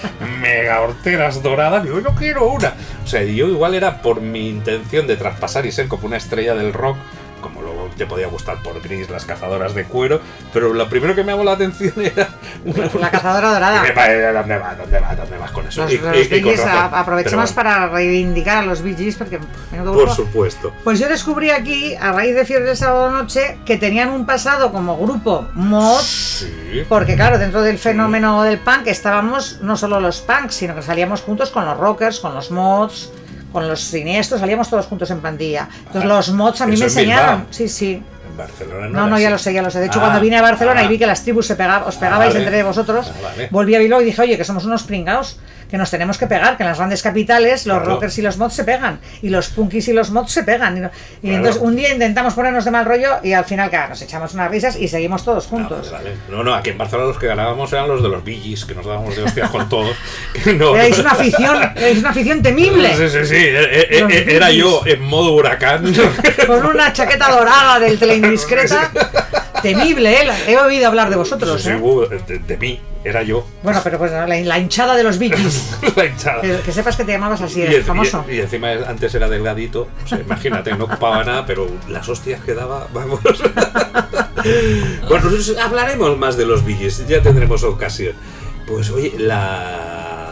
[0.42, 1.86] mega horteras doradas.
[1.86, 2.74] Yo quiero una.
[3.04, 6.56] O sea, yo igual era por mi intención de traspasar y ser como una estrella
[6.56, 6.98] del rock,
[7.46, 10.20] como lo te podía gustar por gris las cazadoras de cuero,
[10.52, 12.28] pero lo primero que me llamó la atención era
[12.66, 13.84] una, La cazadora dorada.
[13.94, 14.78] Parece, ¿Dónde vas?
[14.80, 15.18] ¿Dónde vas?
[15.18, 15.84] ¿Dónde vas con eso?
[15.84, 19.40] Los, Y- los a- aprovechemos Pero para reivindicar a los Gees porque.
[19.84, 20.74] Por supuesto.
[20.84, 24.72] Pues yo descubrí aquí, a raíz de Fiebre del Sábado Noche, que tenían un pasado
[24.72, 26.84] como grupo mod, Sí.
[26.90, 31.22] porque claro, dentro del fenómeno del punk estábamos no solo los punks, sino que salíamos
[31.22, 33.12] juntos con los rockers, con los mods,
[33.56, 35.70] con los siniestros, salíamos todos juntos en pandilla.
[35.88, 38.04] Entonces Ah, los mods a mí me enseñaron, sí, sí.
[38.36, 38.94] En Barcelona no.
[38.94, 39.80] No, era no, ya lo sé, ya lo sé.
[39.80, 40.84] De hecho, Ah, cuando vine a Barcelona ah.
[40.84, 42.44] y vi que las tribus se pega- os pegabais vale.
[42.46, 43.48] entre vosotros, Ah, vale.
[43.50, 45.40] volví a Bilbao y dije, oye, que somos unos pringaos,
[45.70, 47.94] que nos tenemos que pegar, que en las grandes capitales los Claro.
[47.96, 50.78] rockers y los mods se pegan, y los punkis y los mods se pegan.
[50.78, 50.92] Y, no-
[51.22, 51.38] y Claro.
[51.38, 54.52] entonces un día intentamos ponernos de mal rollo y al final, claro, nos echamos unas
[54.52, 55.92] risas y seguimos todos juntos.
[56.30, 58.86] No, no, aquí en Barcelona los que ganábamos eran los de los Gees, que nos
[58.86, 59.96] dábamos de hostias con todos.
[60.56, 62.96] No- Erais una afición, erais una afición temible.
[62.96, 63.36] Sí, sí, sí.
[63.38, 65.84] eh, Los eh, era Bee yo en modo huracán.
[66.48, 67.98] Con una chaqueta dorada del
[68.30, 68.92] teleindiscreta.
[69.62, 70.28] Temible, ¿eh?
[70.48, 71.76] He oído hablar de vosotros, Sí, ¿eh?
[71.76, 73.48] uh, de, de mí, era yo.
[73.64, 75.72] Bueno, pero pues la, la hinchada de los Gees.
[75.96, 76.42] La hinchada.
[76.42, 78.24] Que, que sepas que te llamabas así, en- famoso.
[78.30, 82.44] y- y encima antes era delgadito, o sea, imagínate, no ocupaba nada, pero las hostias
[82.44, 83.20] que daba, vamos.
[85.10, 85.30] bueno,
[85.64, 88.14] hablaremos más de los Billys, ya tendremos ocasión.
[88.68, 90.25] Pues oye, la...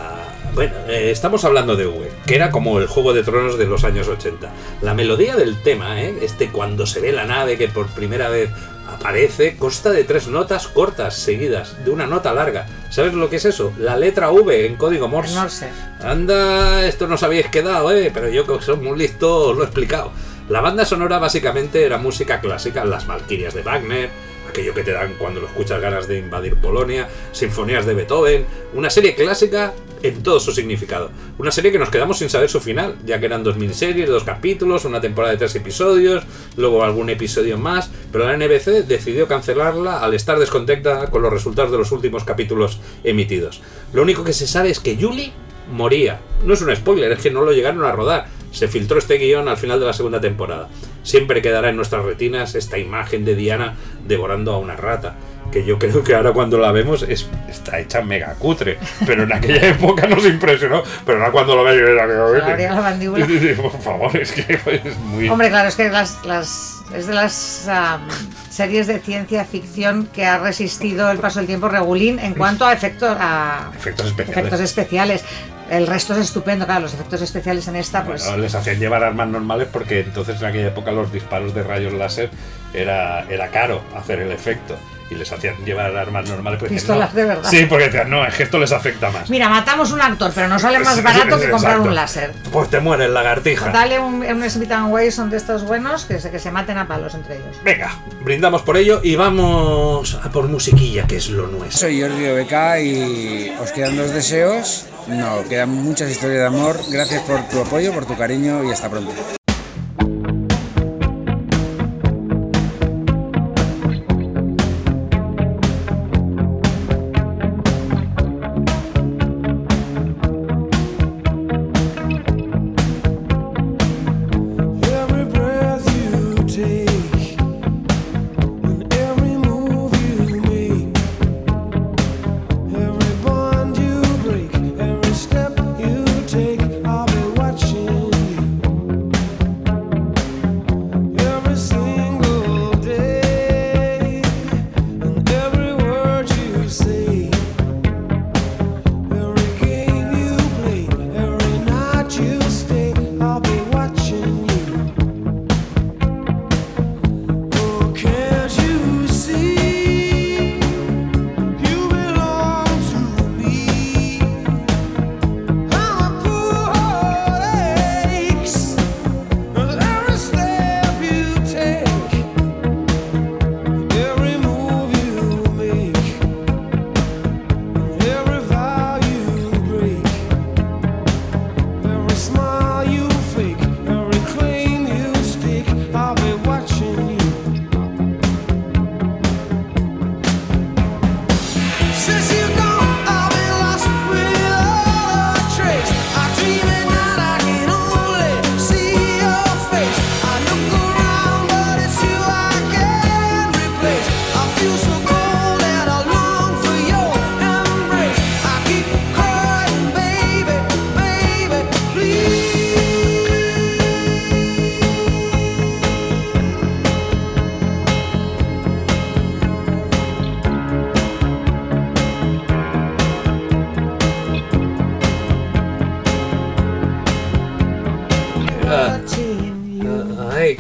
[0.53, 3.83] Bueno, eh, estamos hablando de V, que era como el Juego de Tronos de los
[3.83, 4.51] años 80.
[4.81, 6.13] La melodía del tema, ¿eh?
[6.21, 8.51] este cuando se ve la nave que por primera vez
[8.87, 12.67] aparece, consta de tres notas cortas seguidas, de una nota larga.
[12.91, 13.73] ¿Sabes lo que es eso?
[13.79, 15.49] La letra V en código Morse.
[15.49, 15.69] Sé.
[16.03, 18.11] Anda, esto no os habéis quedado, ¿eh?
[18.13, 20.11] Pero yo que soy muy listo os lo he explicado.
[20.49, 24.09] La banda sonora básicamente era música clásica, las Valquirias de Wagner,
[24.53, 28.91] aquello que te dan cuando lo escuchas ganas de invadir Polonia, sinfonías de Beethoven, una
[28.91, 29.73] serie clásica
[30.03, 31.09] en todo su significado.
[31.39, 34.23] Una serie que nos quedamos sin saber su final, ya que eran dos miniseries, dos
[34.23, 36.23] capítulos, una temporada de tres episodios,
[36.55, 41.71] luego algún episodio más, pero la NBC decidió cancelarla al estar descontenta con los resultados
[41.71, 43.61] de los últimos capítulos emitidos.
[43.91, 45.33] Lo único que se sabe es que Julie
[45.71, 46.19] moría.
[46.43, 48.27] No es un spoiler, es que no lo llegaron a rodar.
[48.51, 50.69] Se filtró este guion al final de la segunda temporada.
[51.01, 53.75] Siempre quedará en nuestras retinas esta imagen de Diana
[54.07, 55.15] devorando a una rata.
[55.51, 58.77] Que yo creo que ahora cuando la vemos es, está hecha mega cutre.
[59.05, 60.83] Pero en aquella época nos impresionó.
[61.05, 63.25] Pero ahora cuando lo veo, yo era mandíbula.
[63.61, 65.29] Por favor, es que es muy.
[65.29, 68.07] Hombre, claro, es que las, las, es de las am,
[68.49, 72.73] series de ciencia ficción que ha resistido el paso del tiempo regulín en cuanto a
[72.73, 74.37] efectos a Efectos especiales.
[74.37, 75.25] efectos especiales.
[75.73, 78.23] El resto es estupendo, claro, los efectos especiales en esta, pues.
[78.25, 81.93] Bueno, les hacían llevar armas normales porque entonces en aquella época los disparos de rayos
[81.93, 82.29] láser
[82.73, 84.77] era, era caro hacer el efecto.
[85.09, 87.19] Y les hacían llevar armas normales porque decían, Pistolas no.
[87.19, 87.49] de verdad.
[87.49, 89.29] Sí, porque decían, no, es que esto les afecta más.
[89.29, 91.89] Mira, matamos un actor, pero nos sale más Sí, barato sí, que comprar exacto.
[91.89, 92.31] un láser.
[92.51, 93.69] Pues te mueres, lagartija.
[93.69, 97.13] Dale un, un Smith Wesson de estos buenos que se, que se maten a palos
[97.13, 97.57] entre ellos.
[97.63, 97.91] Venga,
[98.23, 101.79] brindamos por ello y vamos a por musiquilla, que es lo nuestro.
[101.79, 104.87] Soy Jordi Obeca y os quedan dos deseos.
[105.07, 106.79] No, quedan muchas historias de amor.
[106.89, 109.11] Gracias por tu apoyo, por tu cariño y hasta pronto.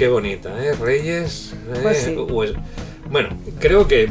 [0.03, 0.73] Qué bonita, ¿eh?
[0.73, 1.53] Reyes.
[1.73, 2.15] eh, Pues sí.
[2.27, 2.51] pues-
[3.09, 4.09] bueno, creo que.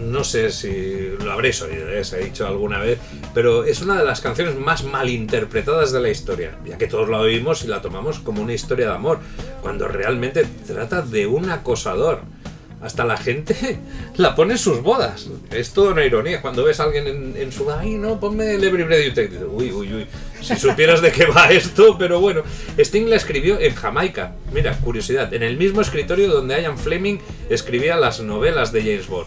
[0.00, 2.02] No sé si lo habréis oído, ¿eh?
[2.04, 2.98] se ha dicho alguna vez,
[3.34, 7.18] pero es una de las canciones más malinterpretadas de la historia, ya que todos la
[7.18, 9.18] oímos y la tomamos como una historia de amor,
[9.60, 12.20] cuando realmente trata de un acosador.
[12.80, 13.80] Hasta la gente
[14.16, 15.28] la pone en sus bodas.
[15.50, 16.40] Es toda una ironía.
[16.40, 19.30] Cuando ves a alguien en, en su ay, no, ponme el Every Breath You Take.
[20.48, 22.42] Si supieras de qué va esto, pero bueno.
[22.78, 24.34] Sting la escribió en Jamaica.
[24.50, 25.34] Mira, curiosidad.
[25.34, 27.18] En el mismo escritorio donde Ian Fleming
[27.50, 29.26] escribía las novelas de James Bond.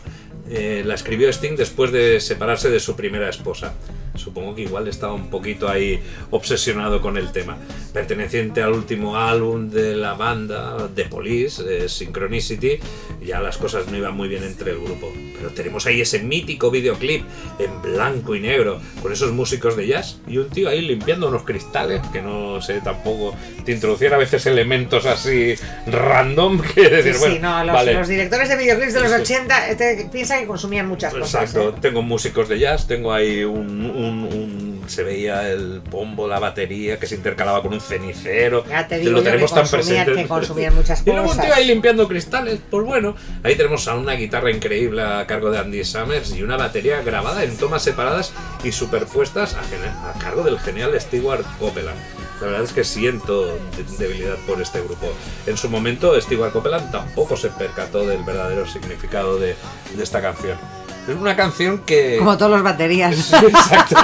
[0.49, 3.76] Eh, la escribió Sting después de separarse de su primera esposa.
[4.15, 7.56] Supongo que igual estaba un poquito ahí obsesionado con el tema.
[7.93, 12.80] Perteneciente al último álbum de la banda, The Police, eh, Synchronicity,
[13.26, 15.11] ya las cosas no iban muy bien entre el grupo.
[15.38, 17.23] Pero tenemos ahí ese mítico videoclip
[17.59, 21.43] en blanco y negro, con esos músicos de jazz y un tío ahí limpiando unos
[21.43, 23.35] cristales, que no sé tampoco,
[23.65, 25.55] te introducían a veces elementos así
[25.88, 27.93] random que decir, Sí, bueno, sí, no, los, vale.
[27.95, 29.22] los directores de videoclips de los Sí.
[29.22, 31.34] 80 eh, te- piensan que consumían muchas cosas.
[31.51, 31.80] Exacto, ¿eh?
[31.81, 34.50] tengo músicos de jazz, tengo ahí un, un- un-
[34.91, 38.63] se veía el bombo, la batería que se intercalaba con un cenicero.
[38.68, 40.13] Ya te digo lo yo que tenemos tan presente.
[40.13, 41.45] que consumían muchas Y luego un cosas.
[41.45, 45.59] tío ahí limpiando cristales, pues bueno, ahí tenemos a una guitarra increíble a cargo de
[45.59, 50.59] Andy Summers y una batería grabada en tomas separadas y superpuestas a, a cargo del
[50.59, 51.97] genial Stewart Copeland.
[52.41, 55.13] La verdad es que siento de- debilidad por este grupo.
[55.45, 59.55] En su momento, Stewart Copeland tampoco se percató del verdadero significado de,
[59.95, 60.57] de esta canción.
[61.07, 62.17] Es una canción que.
[62.19, 63.33] Como todos los baterías.
[63.43, 63.95] Exacto.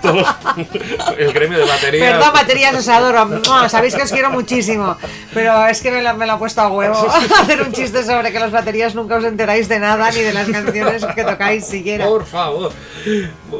[0.00, 0.26] Todos-
[1.18, 2.12] el gremio de batería.
[2.12, 3.68] Perdón, baterías, os adoro.
[3.68, 4.96] Sabéis que os quiero muchísimo.
[5.34, 6.94] Pero es que me lo, me lo ha puesto a huevo
[7.40, 10.48] hacer un chiste sobre que las baterías nunca os enteráis de nada ni de las
[10.48, 12.06] canciones que tocáis siquiera.
[12.06, 12.72] Por favor.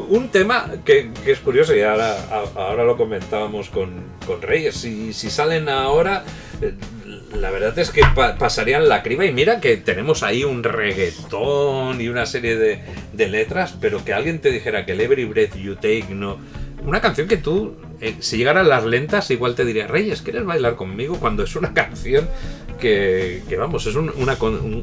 [0.09, 2.15] Un tema que, que es curioso y ahora,
[2.55, 3.91] ahora lo comentábamos con,
[4.25, 4.75] con Reyes.
[4.75, 6.23] Si, si salen ahora,
[6.61, 6.73] eh,
[7.35, 11.99] la verdad es que pa- pasarían la criba y mira que tenemos ahí un reggaetón
[12.01, 12.79] y una serie de,
[13.13, 16.37] de letras, pero que alguien te dijera que el Every Breath You Take no...
[16.83, 20.75] Una canción que tú, eh, si llegaran las lentas, igual te diría, Reyes, ¿quieres bailar
[20.75, 21.19] conmigo?
[21.19, 22.29] Cuando es una canción
[22.77, 24.37] que, que, vamos, es un- una,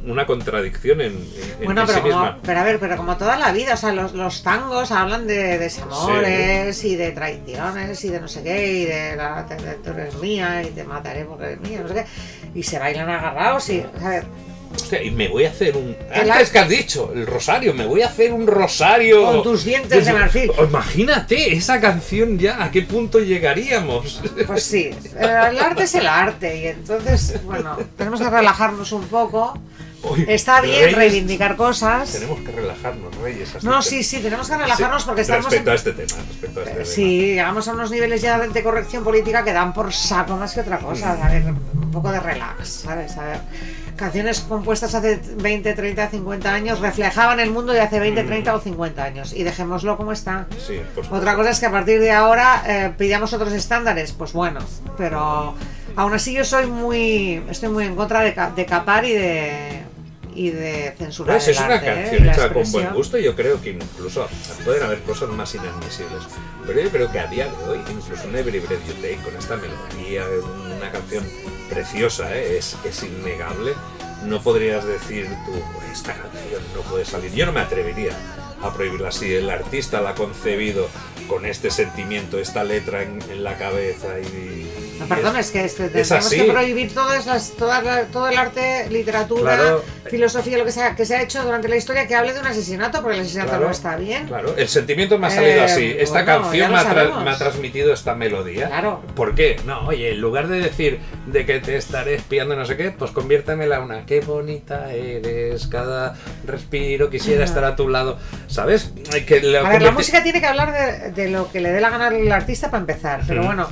[0.07, 2.31] una contradicción en, en- Bueno, en pero, sí misma.
[2.33, 5.27] como, pero a ver, pero como toda la vida, o sea, los, los tangos hablan
[5.27, 9.75] de desamores y de traiciones y de no sé qué, y de la, te- te-
[9.77, 12.05] tú eres mía y te mataré porque eres mía, no sé qué,
[12.59, 14.25] y se bailan agarrados y, a ver,
[14.75, 15.97] Hostia, y me voy a hacer un.
[16.13, 19.25] Antes que has dicho, el rosario, me voy a hacer un rosario.
[19.25, 20.51] Con tus dientes de marfil.
[20.59, 24.21] Imagínate esa canción ya, ¿a qué punto llegaríamos?
[24.47, 29.05] pues sí, eh, el arte es el arte, y entonces, bueno, tenemos que relajarnos un
[29.07, 29.59] poco.
[30.29, 32.13] Está bien Reyes, reivindicar cosas.
[32.13, 33.65] Tenemos que relajarnos, Reyes.
[33.65, 36.61] No, sí, sí, tenemos que relajarnos Sí, porque estamos Respecto en- a este tema, respecto
[36.61, 36.85] a este tema.
[36.85, 40.61] Sí, llegamos a unos niveles ya de corrección política que dan por saco más que
[40.61, 41.13] otra cosa.
[41.25, 43.17] A ver, un poco de relax, ¿sabes?
[43.17, 43.39] A ver,
[43.97, 48.61] canciones compuestas hace 20, 30, 50 años reflejaban el mundo de hace 20, 30 o
[48.61, 49.33] 50 años.
[49.33, 50.47] Y dejémoslo como está.
[50.51, 51.17] Sí, por supuesto.
[51.17, 54.13] Otra cosa es que a partir de ahora eh, pidamos otros estándares.
[54.13, 54.61] Pues bueno,
[54.97, 55.55] pero
[55.97, 57.43] aún así yo soy muy.
[57.49, 59.94] Estoy muy en contra de, de capar y de.
[60.35, 61.37] Y de censurar.
[61.37, 61.95] Pues es el una arte, ¿eh?
[61.95, 63.19] canción la hecha con buen gusto.
[63.19, 64.29] Yo creo que incluso
[64.65, 66.23] pueden haber cosas más inadmisibles.
[66.67, 69.37] Pero yo creo que a día de hoy, incluso un Every Breath You Take, con
[69.37, 70.25] esta melodía,
[70.77, 71.25] una canción
[71.69, 72.59] preciosa, ¿eh?
[72.59, 73.73] es, es innegable.
[74.25, 75.53] No podrías decir tú,
[75.93, 77.33] esta canción no puede salir.
[77.35, 78.13] Yo no me atrevería
[78.63, 79.13] a prohibirla.
[79.13, 80.89] Si el artista la ha concebido
[81.29, 84.71] con este sentimiento, esta letra en, en la cabeza y.
[84.99, 88.29] No, perdón, es- es que este, es tenemos que prohibir todas las, toda la- todo
[88.29, 89.85] el arte, literatura, Claro.
[90.09, 92.47] filosofía, lo que sea, que se ha hecho durante la historia que hable de un
[92.47, 94.27] asesinato, porque el asesinato Claro, no está bien.
[94.27, 95.97] Claro, el sentimiento me ha salido Eh, así.
[95.99, 97.25] Esta bueno, canción me ha, tra- sabemos.
[97.25, 98.69] me ha transmitido esta melodía.
[98.69, 99.03] Claro.
[99.17, 99.57] ¿Por qué?
[99.67, 103.11] No, oye, en lugar de decir de que te estaré espiando no sé qué, pues
[103.11, 104.07] conviértamela en una.
[104.07, 106.15] Qué bonita eres, cada
[106.47, 108.19] respiro quisiera estar a tu lado.
[108.47, 108.93] ¿Sabes?
[109.27, 111.91] Que A ver, la música tiene que hablar de, de lo que le dé la
[111.91, 113.69] gana al artista para empezar, pero bueno,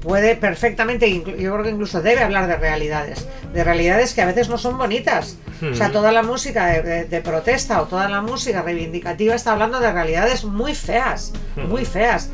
[0.00, 4.26] puede perfectamente, inclu- yo creo que incluso debe hablar de realidades, de realidades que a
[4.26, 5.36] veces no son bonitas.
[5.70, 5.94] O sea, Ujú.
[5.94, 9.92] toda la música de, de- de protesta o toda la música reivindicativa está hablando de
[9.92, 12.30] realidades muy feas, muy feas.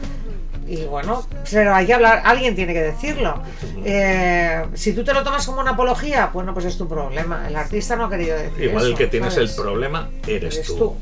[0.67, 3.43] Y bueno, pero hay que hablar, alguien tiene que decirlo.
[3.85, 7.47] Eh, si tú te lo tomas como una apología, bueno, pues es tu problema.
[7.49, 9.51] El artista no ha querido decir Igual el que tienes ¿sabes?
[9.51, 10.77] el problema eres, Eres tú.
[10.77, 10.97] tú.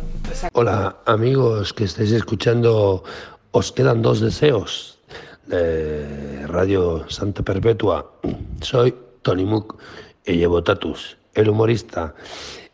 [0.52, 3.04] Hola amigos que estáis escuchando
[3.52, 4.98] Os quedan dos deseos
[5.46, 8.12] de Radio Santa Perpetua.
[8.60, 9.78] Soy Tony Mook
[10.24, 12.14] y llevo Tatus, el humorista.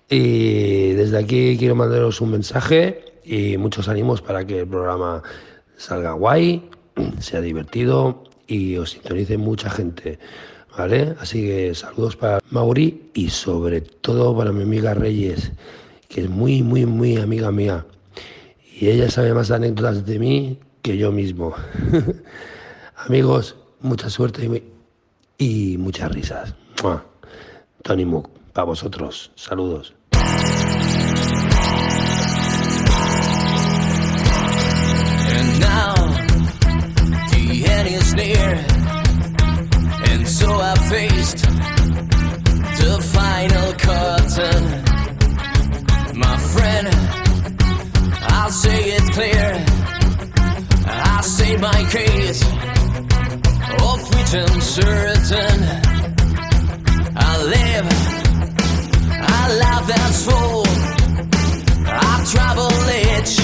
[0.09, 5.23] Y desde aquí quiero mandaros un mensaje y muchos ánimos para que el programa
[5.77, 6.69] salga guay,
[7.19, 10.19] sea divertido y os sintonice mucha gente.
[10.77, 11.17] ¿vale?
[11.19, 15.51] Así que saludos para Mauri y sobre todo para mi amiga Reyes,
[16.09, 17.85] que es muy, muy, muy amiga mía.
[18.81, 21.53] Y ella sabe más anécdotas de mí que yo mismo.
[23.07, 24.63] Amigos, mucha suerte
[25.39, 26.55] y, muchas risas.
[26.83, 27.05] ¡Mua!
[27.83, 29.31] Tony Mook, para vosotros.
[29.37, 29.95] Saludos.
[35.31, 35.95] And now
[37.31, 38.67] the end is near,
[40.11, 41.45] and so I faced
[42.79, 44.65] the final curtain.
[46.19, 46.89] My friend,
[48.33, 49.65] I'll say it clear.
[50.85, 52.43] I say my case,
[53.77, 55.59] of which I'm certain.
[57.17, 57.87] I live,
[59.11, 60.65] I love that's full.
[61.87, 62.73] I travel
[63.05, 63.35] each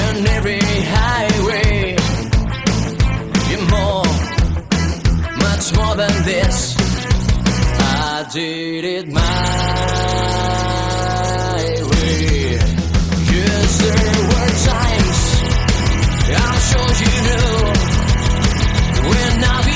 [0.00, 0.60] in every
[0.96, 1.96] highway.
[3.50, 4.04] You're more,
[5.44, 6.76] much more than this.
[7.80, 9.20] I did it my
[11.90, 12.58] way.
[13.34, 15.20] Yes, there were times
[16.36, 18.03] I'm sure you knew
[19.08, 19.73] when I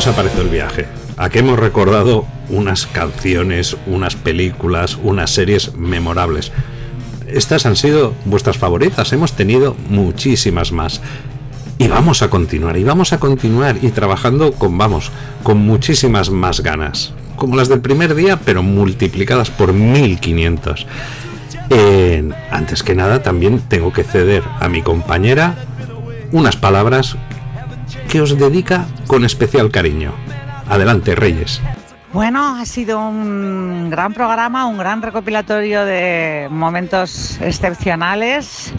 [0.00, 0.86] os ha parecido el viaje?
[1.18, 6.52] ¿A qué hemos recordado unas canciones, unas películas, unas series memorables?
[7.26, 11.02] Estas han sido vuestras favoritas, hemos tenido muchísimas más.
[11.76, 15.12] Y vamos a continuar, y vamos a continuar, y trabajando con, vamos,
[15.42, 17.12] con muchísimas más ganas.
[17.36, 20.86] Como las del primer día, pero multiplicadas por 1500.
[21.68, 25.56] Eh, antes que nada, también tengo que ceder a mi compañera
[26.32, 27.18] unas palabras
[28.10, 30.12] que os dedica con especial cariño.
[30.68, 31.62] Adelante, Reyes.
[32.12, 38.74] Bueno, ha sido un gran programa, un gran recopilatorio de momentos excepcionales,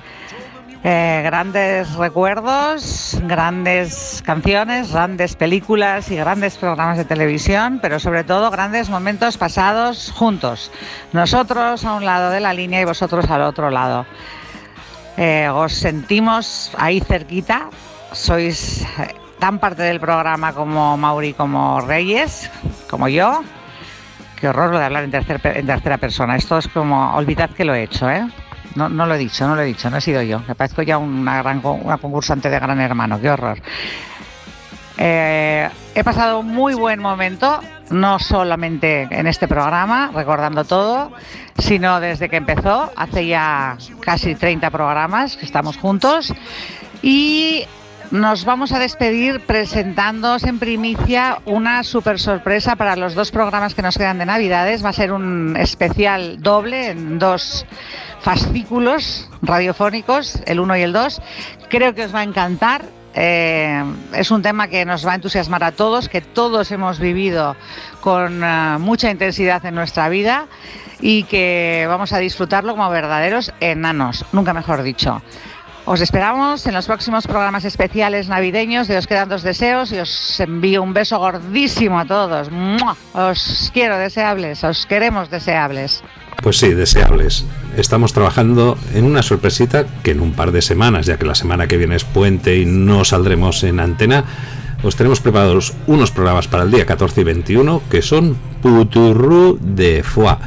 [0.83, 8.51] eh, grandes recuerdos, grandes canciones, grandes películas y grandes programas de televisión, pero sobre todo
[8.51, 10.73] grandes momentos pasados juntos.
[11.13, 14.05] Nosotros a un lado de la línea y vosotros al otro lado.
[15.15, 17.69] Eh, os sentimos ahí cerquita,
[18.11, 22.49] sois eh, tan parte del programa como Mauri como Reyes,
[22.89, 23.43] como yo.
[24.39, 26.35] Qué horror lo de hablar en, tercera persona.
[26.35, 28.27] Esto es como, olvidad que lo he hecho, ¿eh?
[28.75, 30.41] No, lo he dicho, no lo he dicho, no he sido yo.
[30.47, 33.61] Me parezco ya una, gran, una concursante de Gran Hermano, qué horror.
[34.97, 37.59] Eh, he pasado un muy buen momento,
[37.89, 41.11] no solamente en este programa, recordando todo,
[41.57, 46.33] sino desde que empezó, hace ya casi 30 programas que estamos juntos.
[47.01, 47.65] Y
[48.11, 53.81] nos vamos a despedir presentándoos en primicia una super sorpresa para los dos programas que
[53.81, 54.83] nos quedan de Navidades.
[54.83, 57.65] Va a ser un especial doble en dos
[58.19, 61.21] fascículos radiofónicos, el 1 y el 2.
[61.69, 62.83] Creo que os va a encantar.
[63.13, 63.83] Eh,
[64.13, 67.55] es un tema que nos va a entusiasmar a todos, que todos hemos vivido
[68.01, 70.47] con eh, mucha intensidad en nuestra vida
[71.01, 75.21] y que vamos a disfrutarlo como verdaderos enanos, nunca mejor dicho.
[75.85, 80.39] Os esperamos en los próximos programas especiales navideños de Os quedan dos deseos y os
[80.39, 82.51] envío un beso gordísimo a todos.
[82.51, 82.95] ¡Mua!
[83.13, 86.03] Os quiero deseables, os queremos deseables.
[86.43, 87.45] Pues sí, deseables.
[87.77, 91.67] Estamos trabajando en una sorpresita que en un par de semanas, ya que la semana
[91.67, 94.23] que viene es puente y no saldremos en antena,
[94.83, 100.03] os tenemos preparados unos programas para el día 14 y 21 que son Puturru de
[100.03, 100.37] Foie.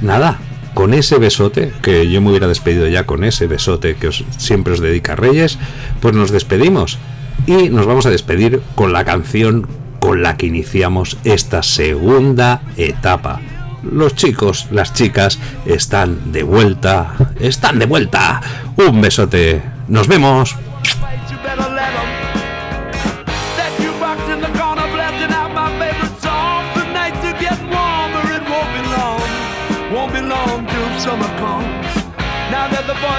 [0.00, 0.38] Nada,
[0.76, 4.80] con ese besote, que yo me hubiera despedido ya con ese besote que siempre os
[4.80, 5.58] dedica Reyes,
[6.02, 6.98] pues nos despedimos.
[7.46, 9.66] Y nos vamos a despedir con la canción
[10.00, 13.40] con la que iniciamos esta segunda etapa.
[13.90, 18.42] Los chicos, las chicas están de vuelta, están de vuelta.
[18.76, 19.62] Un besote.
[19.88, 20.56] Nos vemos.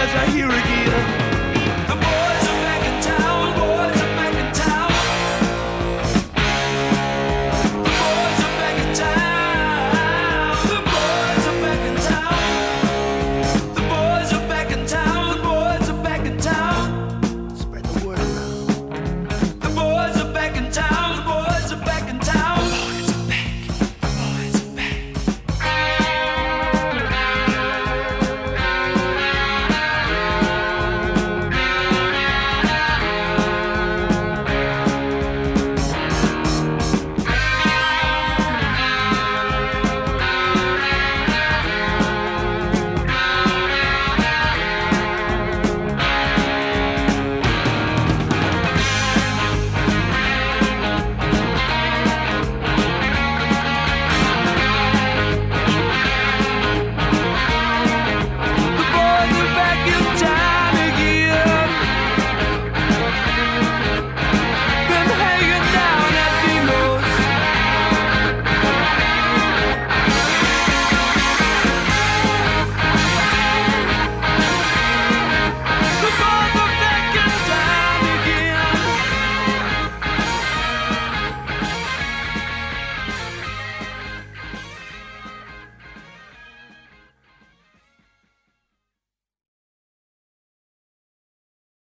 [0.08, 0.77] as I hear again.